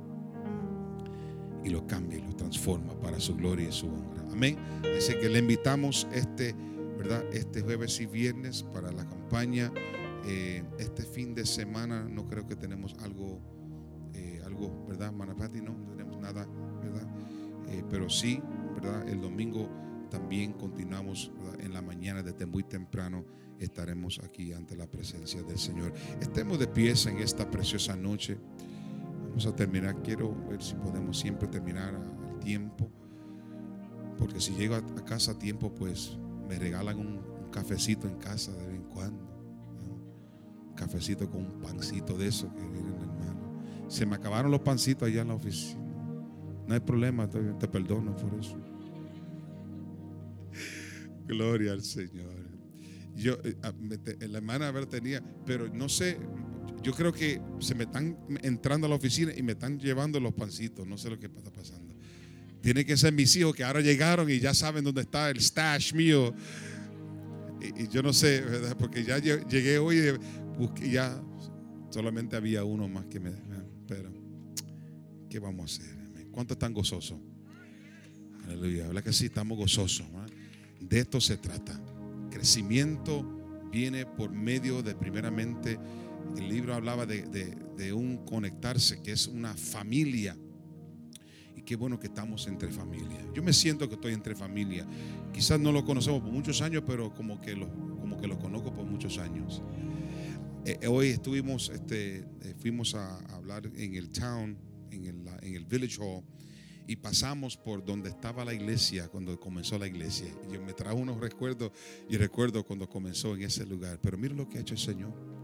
y 1.64 1.70
los 1.70 1.82
cambia 1.82 2.18
y 2.18 2.22
los 2.22 2.36
transforma 2.36 2.94
para 3.00 3.20
su 3.20 3.36
gloria 3.36 3.68
y 3.68 3.72
su 3.72 3.86
honra. 3.86 4.22
Amén. 4.30 4.56
Así 4.96 5.14
que 5.14 5.28
le 5.28 5.38
invitamos 5.38 6.06
este, 6.12 6.54
¿verdad? 6.98 7.24
Este 7.32 7.62
jueves 7.62 8.00
y 8.00 8.06
viernes 8.06 8.62
para 8.62 8.90
la 8.92 9.06
campaña. 9.08 9.72
Eh, 10.24 10.62
este 10.78 11.02
fin 11.02 11.34
de 11.34 11.44
semana 11.44 12.04
no 12.08 12.26
creo 12.28 12.46
que 12.46 12.56
tenemos 12.56 12.94
algo, 13.00 13.40
eh, 14.14 14.40
algo, 14.44 14.86
¿verdad? 14.88 15.12
Manapati, 15.12 15.60
no, 15.60 15.76
no 15.76 15.86
tenemos 15.86 16.18
nada, 16.18 16.46
¿verdad? 16.82 17.08
Eh, 17.68 17.82
pero 17.90 18.08
sí, 18.08 18.40
¿verdad? 18.74 19.08
El 19.08 19.20
domingo 19.20 19.68
también 20.10 20.52
continuamos 20.52 21.32
¿verdad? 21.38 21.60
en 21.60 21.72
la 21.72 21.82
mañana 21.82 22.22
desde 22.22 22.46
muy 22.46 22.62
temprano. 22.62 23.24
Estaremos 23.58 24.20
aquí 24.24 24.52
ante 24.52 24.76
la 24.76 24.86
presencia 24.86 25.42
del 25.42 25.58
Señor. 25.58 25.92
Estemos 26.20 26.58
de 26.58 26.66
pies 26.66 27.06
en 27.06 27.18
esta 27.18 27.50
preciosa 27.50 27.96
noche. 27.96 28.36
Vamos 29.32 29.46
a 29.46 29.56
terminar. 29.56 30.02
Quiero 30.02 30.34
ver 30.48 30.62
si 30.62 30.74
podemos 30.74 31.18
siempre 31.18 31.48
terminar 31.48 31.94
a- 31.94 32.28
al 32.28 32.38
tiempo. 32.38 32.90
Porque 34.18 34.40
si 34.40 34.52
llego 34.54 34.74
a, 34.74 34.78
a 34.78 35.04
casa 35.04 35.32
a 35.32 35.38
tiempo, 35.38 35.74
pues 35.74 36.18
me 36.48 36.58
regalan 36.58 36.98
un, 36.98 37.32
cafecito 37.50 38.06
en 38.08 38.16
casa 38.16 38.50
de 38.52 38.66
vez 38.66 38.76
en 38.76 38.84
cuando. 38.84 39.24
un 40.68 40.74
cafecito 40.74 41.30
con 41.30 41.44
un 41.44 41.60
pancito 41.60 42.16
de 42.16 42.28
eso 42.28 42.50
que 42.54 42.62
vienen, 42.62 42.94
hermano. 42.94 43.62
Se 43.88 44.06
me 44.06 44.16
acabaron 44.16 44.50
los 44.50 44.60
pancitos 44.60 45.06
allá 45.08 45.22
en 45.22 45.28
la 45.28 45.34
oficina. 45.34 45.80
No 46.66 46.74
hay 46.74 46.80
problema, 46.80 47.28
te, 47.28 47.40
te 47.54 47.68
perdono 47.68 48.14
por 48.16 48.34
eso. 48.38 48.56
Gloria 51.26 51.72
al 51.72 51.82
Señor. 51.82 52.32
Yo, 53.14 53.34
eh, 53.44 53.56
la 54.28 54.38
hermana 54.38 54.68
Abel 54.68 54.88
tenía, 54.88 55.22
pero 55.44 55.68
no 55.72 55.88
sé, 55.88 56.18
yo 56.82 56.92
creo 56.92 57.12
que 57.12 57.40
se 57.60 57.74
me 57.74 57.84
están 57.84 58.16
entrando 58.42 58.86
a 58.86 58.90
la 58.90 58.96
oficina 58.96 59.32
y 59.36 59.42
me 59.42 59.52
están 59.52 59.78
llevando 59.78 60.18
los 60.20 60.32
pancitos. 60.34 60.86
No 60.86 60.98
sé 60.98 61.10
lo 61.10 61.18
que 61.18 61.26
está 61.26 61.50
pasando. 61.52 61.94
Tiene 62.60 62.84
que 62.84 62.96
ser 62.96 63.12
mis 63.12 63.34
hijos 63.36 63.54
que 63.54 63.64
ahora 63.64 63.80
llegaron 63.80 64.30
y 64.30 64.38
ya 64.38 64.54
saben 64.54 64.84
dónde 64.84 65.02
está 65.02 65.30
el 65.30 65.40
stash 65.40 65.94
mío. 65.94 66.34
Y, 67.60 67.88
yo 67.88 68.02
no 68.02 68.12
sé, 68.12 68.40
¿verdad? 68.40 68.76
Porque 68.76 69.04
ya 69.04 69.18
lle- 69.18 69.46
llegué 69.48 69.78
hoy 69.78 69.98
y 69.98 70.58
busqué, 70.58 70.90
ya 70.90 71.20
solamente 71.90 72.36
había 72.36 72.64
uno 72.64 72.88
más 72.88 73.06
que 73.06 73.20
me. 73.20 73.32
Pero, 73.86 74.12
¿qué 75.28 75.38
vamos 75.38 75.78
a 75.78 75.82
hacer? 75.82 76.26
¿Cuántos 76.30 76.54
están 76.56 76.72
gozosos? 76.72 77.18
Aleluya. 78.46 78.88
¿Verdad 78.88 79.04
que 79.04 79.12
sí? 79.12 79.26
Estamos 79.26 79.56
gozosos. 79.58 80.06
De 80.80 80.98
esto 81.00 81.20
se 81.20 81.36
trata. 81.36 81.80
Crecimiento 82.30 83.68
viene 83.70 84.06
por 84.06 84.32
medio 84.32 84.82
de, 84.82 84.94
primeramente, 84.94 85.78
el 86.36 86.48
libro 86.48 86.74
hablaba 86.74 87.06
de, 87.06 87.92
un 87.92 88.24
conectarse, 88.24 89.02
que 89.02 89.12
es 89.12 89.26
una 89.26 89.54
familia. 89.54 90.36
Y 91.56 91.62
qué 91.62 91.76
bueno 91.76 91.98
que 91.98 92.06
estamos 92.06 92.46
entre 92.46 92.70
familia. 92.70 93.26
Yo 93.34 93.42
me 93.42 93.52
siento 93.52 93.88
que 93.88 93.96
estoy 93.96 94.12
entre 94.12 94.34
familia. 94.34 94.86
Quizás 95.32 95.60
no 95.60 95.72
lo 95.72 95.84
conocemos 95.84 96.22
por 96.22 96.32
muchos 96.32 96.60
años, 96.62 96.82
pero 96.86 97.12
como 97.12 97.40
que 97.40 97.54
lo, 97.54 97.68
conozco 98.38 98.72
por 98.72 98.84
muchos 98.84 99.18
años. 99.18 99.62
Eh, 100.64 100.78
eh, 100.80 100.86
hoy 100.86 101.08
estuvimos, 101.08 101.70
este, 101.70 102.18
eh, 102.18 102.54
fuimos 102.58 102.94
a, 102.94 103.18
hablar 103.34 103.66
en 103.74 103.94
el 103.96 104.10
town, 104.10 104.56
en 104.90 105.04
el, 105.06 105.28
en 105.42 105.54
el 105.56 105.64
village 105.64 106.00
hall, 106.00 106.22
y 106.86 106.96
pasamos 106.96 107.56
por 107.56 107.84
donde 107.84 108.10
estaba 108.10 108.44
la 108.44 108.54
iglesia 108.54 109.08
cuando 109.08 109.38
comenzó 109.38 109.78
la 109.78 109.86
iglesia. 109.86 110.28
Y 110.48 110.54
yo 110.54 110.62
me 110.62 110.72
trajo 110.72 110.96
unos 110.96 111.20
recuerdos 111.20 111.72
y 112.08 112.16
recuerdo 112.16 112.64
cuando 112.64 112.88
comenzó 112.88 113.34
en 113.34 113.42
ese 113.42 113.66
lugar. 113.66 113.98
Pero 114.00 114.18
mira 114.18 114.34
lo 114.34 114.48
que 114.48 114.58
ha 114.58 114.60
hecho 114.60 114.74
el 114.74 114.80
Señor. 114.80 115.41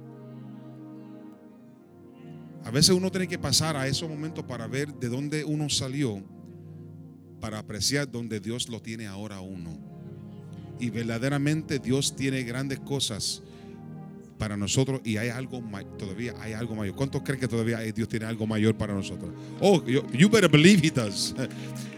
A 2.65 2.71
veces 2.71 2.91
uno 2.91 3.11
tiene 3.11 3.29
que 3.29 3.39
pasar 3.39 3.77
a 3.77 3.87
esos 3.87 4.09
momentos 4.09 4.45
para 4.45 4.67
ver 4.67 4.93
de 4.95 5.09
dónde 5.09 5.45
uno 5.45 5.69
salió, 5.69 6.23
para 7.41 7.59
apreciar 7.59 8.11
donde 8.11 8.41
Dios 8.41 8.69
lo 8.69 8.81
tiene 8.81 9.07
ahora 9.07 9.41
uno. 9.41 9.79
Y 10.81 10.91
verdaderamente 10.91 11.79
Dios 11.79 12.15
tiene 12.15 12.43
grandes 12.43 12.79
cosas 12.81 13.43
para 14.39 14.57
nosotros 14.57 15.01
y 15.05 15.17
hay 15.17 15.31
algo 15.31 15.61
todavía 15.99 16.35
hay 16.41 16.53
algo 16.53 16.75
mayor. 16.75 16.95
¿Cuántos 16.95 17.23
creen 17.23 17.41
que 17.41 17.49
todavía 17.49 17.79
Dios 17.81 18.09
tiene 18.09 18.27
algo 18.27 18.47
mayor 18.47 18.77
para 18.77 18.95
nosotros? 18.95 19.31
Oh, 19.61 19.85
you 19.85 20.29
better 20.29 20.49
believe 20.49 20.87
he 20.87 20.91
does. 20.91 21.35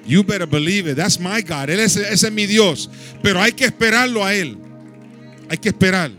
You 0.06 0.24
better 0.24 0.46
believe 0.46 0.90
it. 0.90 0.96
That's 0.96 1.20
my 1.20 1.42
God. 1.42 1.70
Él 1.70 1.78
es, 1.78 1.96
ese 1.96 2.26
es 2.26 2.32
mi 2.32 2.46
Dios. 2.46 2.90
Pero 3.22 3.40
hay 3.40 3.52
que 3.52 3.66
esperarlo 3.66 4.24
a 4.24 4.34
Él. 4.34 4.58
Hay 5.48 5.58
que 5.58 5.68
esperar. 5.68 6.10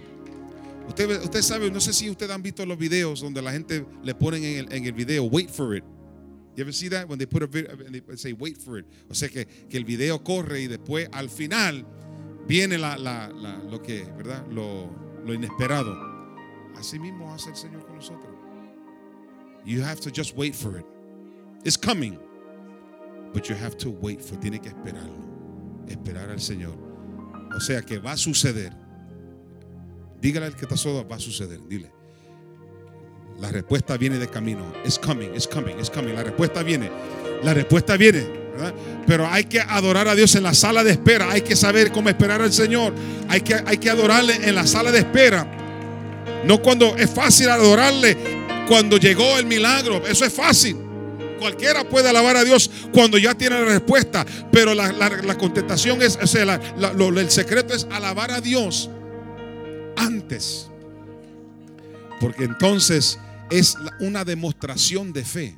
Usted, 0.91 1.23
usted 1.23 1.41
sabe, 1.41 1.71
no 1.71 1.79
sé 1.79 1.93
si 1.93 2.09
ustedes 2.09 2.31
han 2.31 2.41
visto 2.43 2.65
los 2.65 2.77
videos 2.77 3.21
donde 3.21 3.41
la 3.41 3.53
gente 3.53 3.85
le 4.03 4.13
ponen 4.13 4.43
en 4.43 4.57
el, 4.57 4.73
en 4.73 4.85
el 4.85 4.91
video, 4.91 5.23
wait 5.23 5.49
for 5.49 5.73
it. 5.73 5.85
You 6.57 6.63
ever 6.63 6.73
see 6.73 6.89
that? 6.89 7.07
When 7.07 7.17
they 7.17 7.25
put 7.25 7.41
a 7.43 7.47
video, 7.47 7.71
and 7.71 7.93
they 7.95 8.17
say 8.17 8.33
wait 8.33 8.57
for 8.57 8.77
it. 8.77 8.85
O 9.09 9.13
sea 9.13 9.29
que, 9.29 9.45
que 9.45 9.77
el 9.77 9.85
video 9.85 10.21
corre 10.21 10.59
y 10.63 10.67
después 10.67 11.07
al 11.13 11.29
final 11.29 11.85
viene 12.45 12.77
la, 12.77 12.97
la- 12.97 13.29
lo 13.29 13.81
que, 13.81 14.03
¿verdad? 14.17 14.45
Lo, 14.51 14.89
lo 15.25 15.33
inesperado. 15.33 15.95
Así 16.75 16.99
mismo 16.99 17.33
hace 17.33 17.51
el 17.51 17.55
Señor 17.55 17.85
con 17.85 17.95
nosotros. 17.95 18.33
You 19.63 19.81
have 19.83 20.01
to 20.01 20.09
just 20.13 20.35
wait 20.35 20.53
for 20.53 20.77
it. 20.77 20.85
It's 21.63 21.77
coming. 21.77 22.19
But 23.33 23.47
you 23.47 23.55
have 23.55 23.77
to 23.77 23.89
wait 23.89 24.21
for 24.21 24.37
Tiene 24.37 24.59
que 24.59 24.67
esperarlo. 24.67 25.15
Esperar 25.87 26.29
al 26.29 26.41
Señor. 26.41 26.75
O 27.55 27.61
sea 27.61 27.81
que 27.81 27.97
va 27.97 28.11
a 28.11 28.17
suceder. 28.17 28.73
Dígale 30.21 30.45
al 30.47 30.55
que 30.55 30.65
está 30.65 30.77
solo, 30.77 31.07
va 31.07 31.15
a 31.15 31.19
suceder. 31.19 31.59
Dile. 31.67 31.91
La 33.39 33.49
respuesta 33.49 33.97
viene 33.97 34.19
de 34.19 34.27
camino. 34.27 34.71
It's 34.85 34.99
coming, 34.99 35.29
it's 35.33 35.47
coming, 35.47 35.75
it's 35.79 35.89
coming. 35.89 36.13
La 36.13 36.23
respuesta 36.23 36.61
viene. 36.61 36.91
La 37.43 37.53
respuesta 37.53 37.97
viene. 37.97 38.23
Pero 39.07 39.27
hay 39.27 39.45
que 39.45 39.59
adorar 39.59 40.07
a 40.07 40.13
Dios 40.13 40.35
en 40.35 40.43
la 40.43 40.53
sala 40.53 40.83
de 40.83 40.91
espera. 40.91 41.31
Hay 41.31 41.41
que 41.41 41.55
saber 41.55 41.91
cómo 41.91 42.09
esperar 42.09 42.41
al 42.41 42.53
Señor. 42.53 42.93
Hay 43.29 43.41
que, 43.41 43.55
hay 43.65 43.77
que 43.77 43.89
adorarle 43.89 44.35
en 44.47 44.53
la 44.53 44.67
sala 44.67 44.91
de 44.91 44.99
espera. 44.99 45.47
No 46.45 46.61
cuando 46.61 46.95
es 46.97 47.09
fácil 47.09 47.49
adorarle 47.49 48.15
cuando 48.67 48.97
llegó 48.97 49.39
el 49.39 49.47
milagro. 49.47 50.05
Eso 50.05 50.23
es 50.25 50.33
fácil. 50.33 50.77
Cualquiera 51.39 51.83
puede 51.89 52.07
alabar 52.09 52.37
a 52.37 52.43
Dios 52.43 52.69
cuando 52.93 53.17
ya 53.17 53.33
tiene 53.33 53.59
la 53.59 53.65
respuesta. 53.65 54.23
Pero 54.51 54.75
la, 54.75 54.91
la- 54.91 55.09
la 55.23 55.35
contestación 55.37 55.99
es, 56.03 56.19
o 56.21 56.27
sea, 56.27 56.43
el 56.77 57.31
secreto 57.31 57.73
es 57.73 57.87
alabar 57.89 58.29
a 58.29 58.39
Dios 58.41 58.87
antes. 60.01 60.69
Porque 62.19 62.43
entonces 62.43 63.19
es 63.49 63.75
una 63.99 64.23
demostración 64.23 65.11
de 65.13 65.23
fe. 65.25 65.57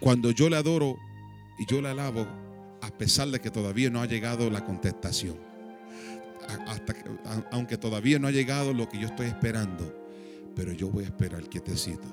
Cuando 0.00 0.30
yo 0.30 0.48
le 0.48 0.56
adoro 0.56 0.96
y 1.58 1.66
yo 1.66 1.80
le 1.82 1.88
alabo, 1.88 2.26
a 2.80 2.88
pesar 2.96 3.28
de 3.28 3.40
que 3.40 3.50
todavía 3.50 3.90
no 3.90 4.00
ha 4.00 4.06
llegado 4.06 4.48
la 4.50 4.64
contestación. 4.64 5.36
Hasta 6.66 6.94
que- 6.94 7.04
aunque 7.50 7.76
todavía 7.76 8.18
no 8.18 8.28
ha 8.28 8.30
llegado 8.30 8.72
lo 8.72 8.88
que 8.88 8.98
yo 8.98 9.08
estoy 9.08 9.26
esperando, 9.26 9.92
pero 10.54 10.72
yo 10.72 10.88
voy 10.88 11.04
a 11.04 11.08
esperar 11.08 11.42
quietecito. 11.48 12.06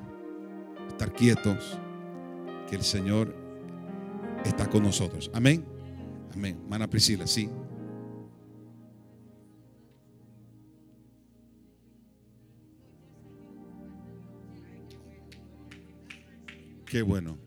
Estar 0.90 1.14
quietos, 1.14 1.78
que 2.70 2.76
el 2.76 2.84
Señor 2.84 3.36
está 4.44 4.68
con 4.70 4.84
nosotros. 4.84 5.30
Amén. 5.34 5.64
Amén. 6.34 6.58
Mana 6.68 6.90
Priscila, 6.90 7.28
sí. 7.28 7.50
Qué 16.96 17.02
bueno. 17.02 17.38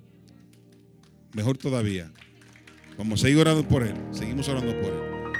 Mejor 1.33 1.57
todavía. 1.57 2.13
Vamos 2.99 3.19
a 3.19 3.23
seguir 3.23 3.39
orando 3.39 3.67
por 3.67 3.83
Él. 3.83 3.97
Seguimos 4.11 4.47
orando 4.47 4.79
por 4.79 4.93
Él. 4.93 5.33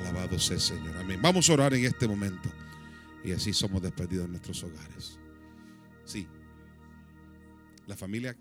Alabado 0.00 0.38
sea 0.38 0.56
el 0.56 0.60
Señor. 0.60 0.94
Amén. 0.98 1.18
Vamos 1.22 1.48
a 1.48 1.54
orar 1.54 1.72
en 1.72 1.86
este 1.86 2.06
momento. 2.06 2.50
Y 3.24 3.32
así 3.32 3.54
somos 3.54 3.80
despedidos 3.80 4.26
de 4.26 4.32
nuestros 4.32 4.62
hogares. 4.64 5.18
Sí. 6.04 6.28
La 7.86 7.96
familia 7.96 8.36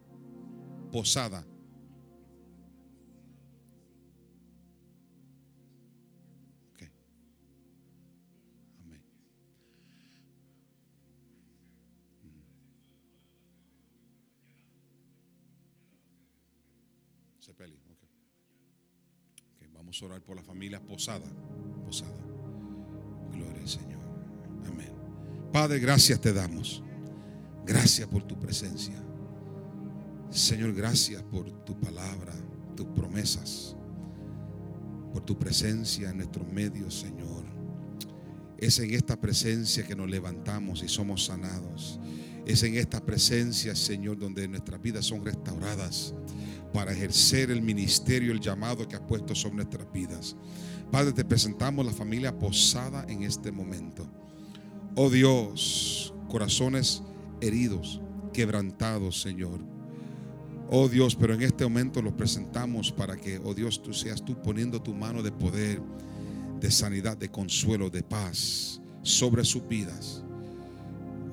Posada. 0.91 1.47
Vamos 19.87 20.01
a 20.01 20.05
orar 20.05 20.21
por 20.21 20.35
la 20.35 20.43
familia 20.43 20.81
Posada. 20.81 21.25
Posada. 21.85 22.19
Gloria 23.31 23.61
al 23.61 23.69
Señor. 23.69 24.01
Amén. 24.67 24.91
Padre, 25.53 25.79
gracias 25.79 26.19
te 26.19 26.33
damos. 26.33 26.83
Gracias 27.65 28.05
por 28.09 28.21
tu 28.23 28.37
presencia. 28.37 29.01
Señor, 30.29 30.73
gracias 30.73 31.23
por 31.23 31.49
tu 31.63 31.79
palabra, 31.79 32.33
tus 32.75 32.87
promesas, 32.87 33.77
por 35.13 35.23
tu 35.23 35.39
presencia 35.39 36.09
en 36.09 36.17
nuestros 36.17 36.51
medios, 36.51 36.93
Señor. 36.93 37.45
Es 38.57 38.79
en 38.79 38.93
esta 38.93 39.15
presencia 39.15 39.87
que 39.87 39.95
nos 39.95 40.09
levantamos 40.09 40.83
y 40.83 40.89
somos 40.89 41.23
sanados. 41.23 41.97
Es 42.45 42.61
en 42.63 42.75
esta 42.75 42.99
presencia, 42.99 43.73
Señor, 43.73 44.17
donde 44.17 44.49
nuestras 44.49 44.81
vidas 44.81 45.05
son 45.05 45.23
restauradas 45.23 46.13
para 46.77 46.91
ejercer 46.91 47.49
el 47.49 47.63
ministerio, 47.63 48.31
el 48.31 48.39
llamado 48.39 48.87
que 48.87 48.95
has 48.95 49.01
puesto 49.01 49.33
sobre 49.33 49.55
nuestras 49.55 49.91
vidas. 49.91 50.35
Padre, 50.91 51.11
te 51.11 51.25
presentamos 51.25 51.83
la 51.83 51.91
familia 51.91 52.37
posada 52.37 53.03
en 53.09 53.23
este 53.23 53.51
momento. 53.51 54.07
Oh 54.95 55.09
Dios, 55.09 56.13
corazones 56.29 57.01
heridos, 57.41 57.99
quebrantados, 58.31 59.19
Señor. 59.19 59.59
Oh 60.69 60.87
Dios, 60.87 61.15
pero 61.15 61.33
en 61.33 61.41
este 61.41 61.63
momento 61.63 61.99
los 61.99 62.13
presentamos 62.13 62.91
para 62.91 63.17
que, 63.17 63.39
oh 63.39 63.55
Dios, 63.55 63.81
tú 63.81 63.91
seas 63.91 64.23
tú 64.23 64.39
poniendo 64.39 64.79
tu 64.79 64.93
mano 64.93 65.23
de 65.23 65.31
poder, 65.31 65.81
de 66.59 66.69
sanidad, 66.69 67.17
de 67.17 67.31
consuelo, 67.31 67.89
de 67.89 68.03
paz 68.03 68.79
sobre 69.01 69.43
sus 69.45 69.67
vidas. 69.67 70.23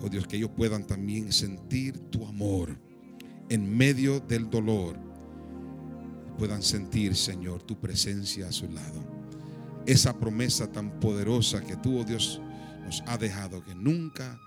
Oh 0.02 0.08
Dios, 0.08 0.26
que 0.26 0.38
ellos 0.38 0.52
puedan 0.56 0.86
también 0.86 1.30
sentir 1.34 1.98
tu 1.98 2.24
amor 2.24 2.80
en 3.50 3.76
medio 3.76 4.20
del 4.20 4.48
dolor. 4.48 5.03
Puedan 6.38 6.62
sentir, 6.62 7.14
Señor, 7.16 7.62
tu 7.62 7.78
presencia 7.78 8.48
a 8.48 8.52
su 8.52 8.68
lado. 8.70 9.04
Esa 9.86 10.18
promesa 10.18 10.70
tan 10.70 10.98
poderosa 10.98 11.60
que 11.60 11.76
tú, 11.76 11.98
oh 11.98 12.04
Dios, 12.04 12.40
nos 12.84 13.02
ha 13.06 13.18
dejado, 13.18 13.64
que 13.64 13.74
nunca 13.74 14.40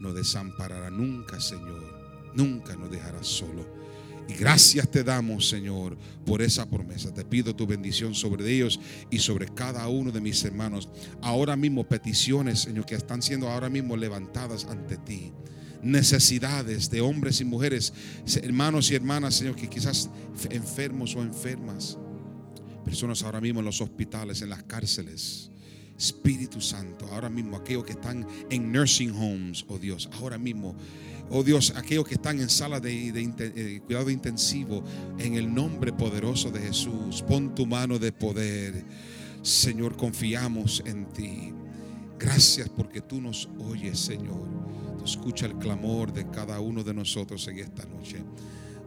nos 0.00 0.14
desamparará 0.14 0.90
nunca, 0.90 1.40
Señor. 1.40 1.82
Nunca 2.34 2.76
nos 2.76 2.90
dejará 2.90 3.22
solo. 3.22 3.66
Y 4.28 4.34
gracias 4.34 4.90
te 4.90 5.04
damos, 5.04 5.48
Señor, 5.48 5.96
por 6.24 6.42
esa 6.42 6.68
promesa. 6.68 7.14
Te 7.14 7.24
pido 7.24 7.54
tu 7.54 7.66
bendición 7.66 8.14
sobre 8.14 8.50
ellos 8.50 8.80
y 9.10 9.18
sobre 9.18 9.46
cada 9.46 9.86
uno 9.88 10.10
de 10.10 10.20
mis 10.20 10.44
hermanos. 10.44 10.88
Ahora 11.22 11.56
mismo 11.56 11.84
peticiones, 11.84 12.60
Señor, 12.60 12.86
que 12.86 12.96
están 12.96 13.22
siendo 13.22 13.48
ahora 13.48 13.68
mismo 13.68 13.96
levantadas 13.96 14.64
ante 14.64 14.96
ti. 14.98 15.32
Necesidades 15.82 16.90
de 16.90 17.00
hombres 17.00 17.40
y 17.40 17.44
mujeres, 17.44 17.92
hermanos 18.42 18.90
y 18.90 18.94
hermanas, 18.94 19.36
Señor, 19.36 19.56
que 19.56 19.68
quizás 19.68 20.10
enfermos 20.50 21.14
o 21.14 21.22
enfermas. 21.22 21.98
Personas 22.84 23.22
ahora 23.22 23.40
mismo 23.40 23.60
en 23.60 23.66
los 23.66 23.80
hospitales, 23.80 24.42
en 24.42 24.50
las 24.50 24.62
cárceles. 24.62 25.50
Espíritu 25.98 26.60
Santo, 26.60 27.06
ahora 27.06 27.30
mismo 27.30 27.56
aquellos 27.56 27.84
que 27.84 27.92
están 27.92 28.26
en 28.50 28.70
nursing 28.70 29.12
homes, 29.12 29.64
oh 29.68 29.78
Dios, 29.78 30.10
ahora 30.12 30.36
mismo 30.36 30.76
Oh 31.28 31.42
Dios, 31.42 31.72
aquellos 31.74 32.06
que 32.06 32.14
están 32.14 32.40
en 32.40 32.48
sala 32.48 32.78
de, 32.78 33.10
de 33.10 33.34
eh, 33.38 33.80
cuidado 33.84 34.10
intensivo, 34.10 34.84
en 35.18 35.34
el 35.34 35.52
nombre 35.52 35.92
poderoso 35.92 36.52
de 36.52 36.60
Jesús, 36.60 37.22
pon 37.26 37.52
tu 37.54 37.66
mano 37.66 37.98
de 37.98 38.12
poder. 38.12 38.84
Señor, 39.42 39.96
confiamos 39.96 40.82
en 40.86 41.06
ti. 41.06 41.52
Gracias 42.16 42.68
porque 42.68 43.00
tú 43.00 43.20
nos 43.20 43.48
oyes, 43.58 43.98
Señor. 43.98 44.46
Escucha 45.06 45.46
el 45.46 45.56
clamor 45.56 46.12
de 46.12 46.28
cada 46.30 46.58
uno 46.58 46.82
de 46.82 46.92
nosotros 46.92 47.46
en 47.46 47.60
esta 47.60 47.86
noche. 47.86 48.24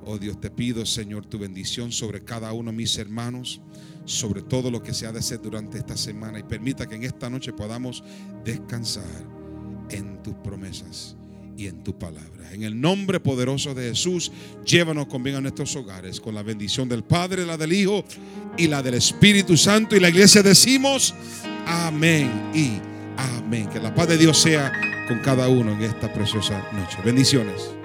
Oh 0.06 0.18
Dios, 0.18 0.42
te 0.42 0.50
pido, 0.50 0.86
Señor, 0.86 1.26
tu 1.26 1.40
bendición 1.40 1.94
sobre 1.94 2.26
cada 2.26 2.52
uno 2.52 2.72
de 2.72 2.78
mis 2.78 2.98
hermanos, 2.98 3.62
sobre 4.04 4.42
todo 4.42 4.70
lo 4.70 4.84
que 4.84 4.94
se 4.94 5.08
ha 5.08 5.14
de 5.14 5.20
hacer 5.20 5.42
durante 5.42 5.78
esta 5.78 5.96
semana 5.96 6.38
y 6.38 6.44
permita 6.44 6.88
que 6.88 6.96
en 6.96 7.04
esta 7.04 7.30
noche 7.30 7.54
podamos 7.54 8.04
descansar 8.44 9.06
en 9.92 10.22
tus 10.22 10.34
promesas 10.36 11.16
y 11.56 11.68
en 11.68 11.86
tu 11.86 11.98
palabra. 11.98 12.52
En 12.52 12.64
el 12.64 12.80
nombre 12.80 13.22
poderoso 13.22 13.74
de 13.74 13.90
Jesús, 13.90 14.30
llévanos 14.66 15.08
con 15.08 15.24
bien 15.24 15.38
a 15.38 15.42
nuestros 15.42 15.74
hogares, 15.78 16.20
con 16.20 16.36
la 16.36 16.44
bendición 16.44 16.90
del 16.90 17.04
Padre, 17.06 17.46
la 17.46 17.56
del 17.56 17.72
Hijo 17.72 18.04
y 18.58 18.68
la 18.68 18.84
del 18.84 18.96
Espíritu 18.96 19.56
Santo. 19.56 19.96
Y 19.96 20.02
la 20.02 20.10
iglesia 20.10 20.44
decimos, 20.44 21.14
amén 21.66 22.52
y 22.54 22.72
amén. 23.16 23.70
Que 23.70 23.80
la 23.80 23.96
paz 23.96 24.10
de 24.10 24.18
Dios 24.18 24.38
sea 24.38 24.99
con 25.10 25.20
cada 25.20 25.50
uno 25.50 25.72
en 25.72 25.82
esta 25.82 26.14
preciosa 26.14 26.64
noche. 26.72 27.00
Bendiciones. 27.04 27.79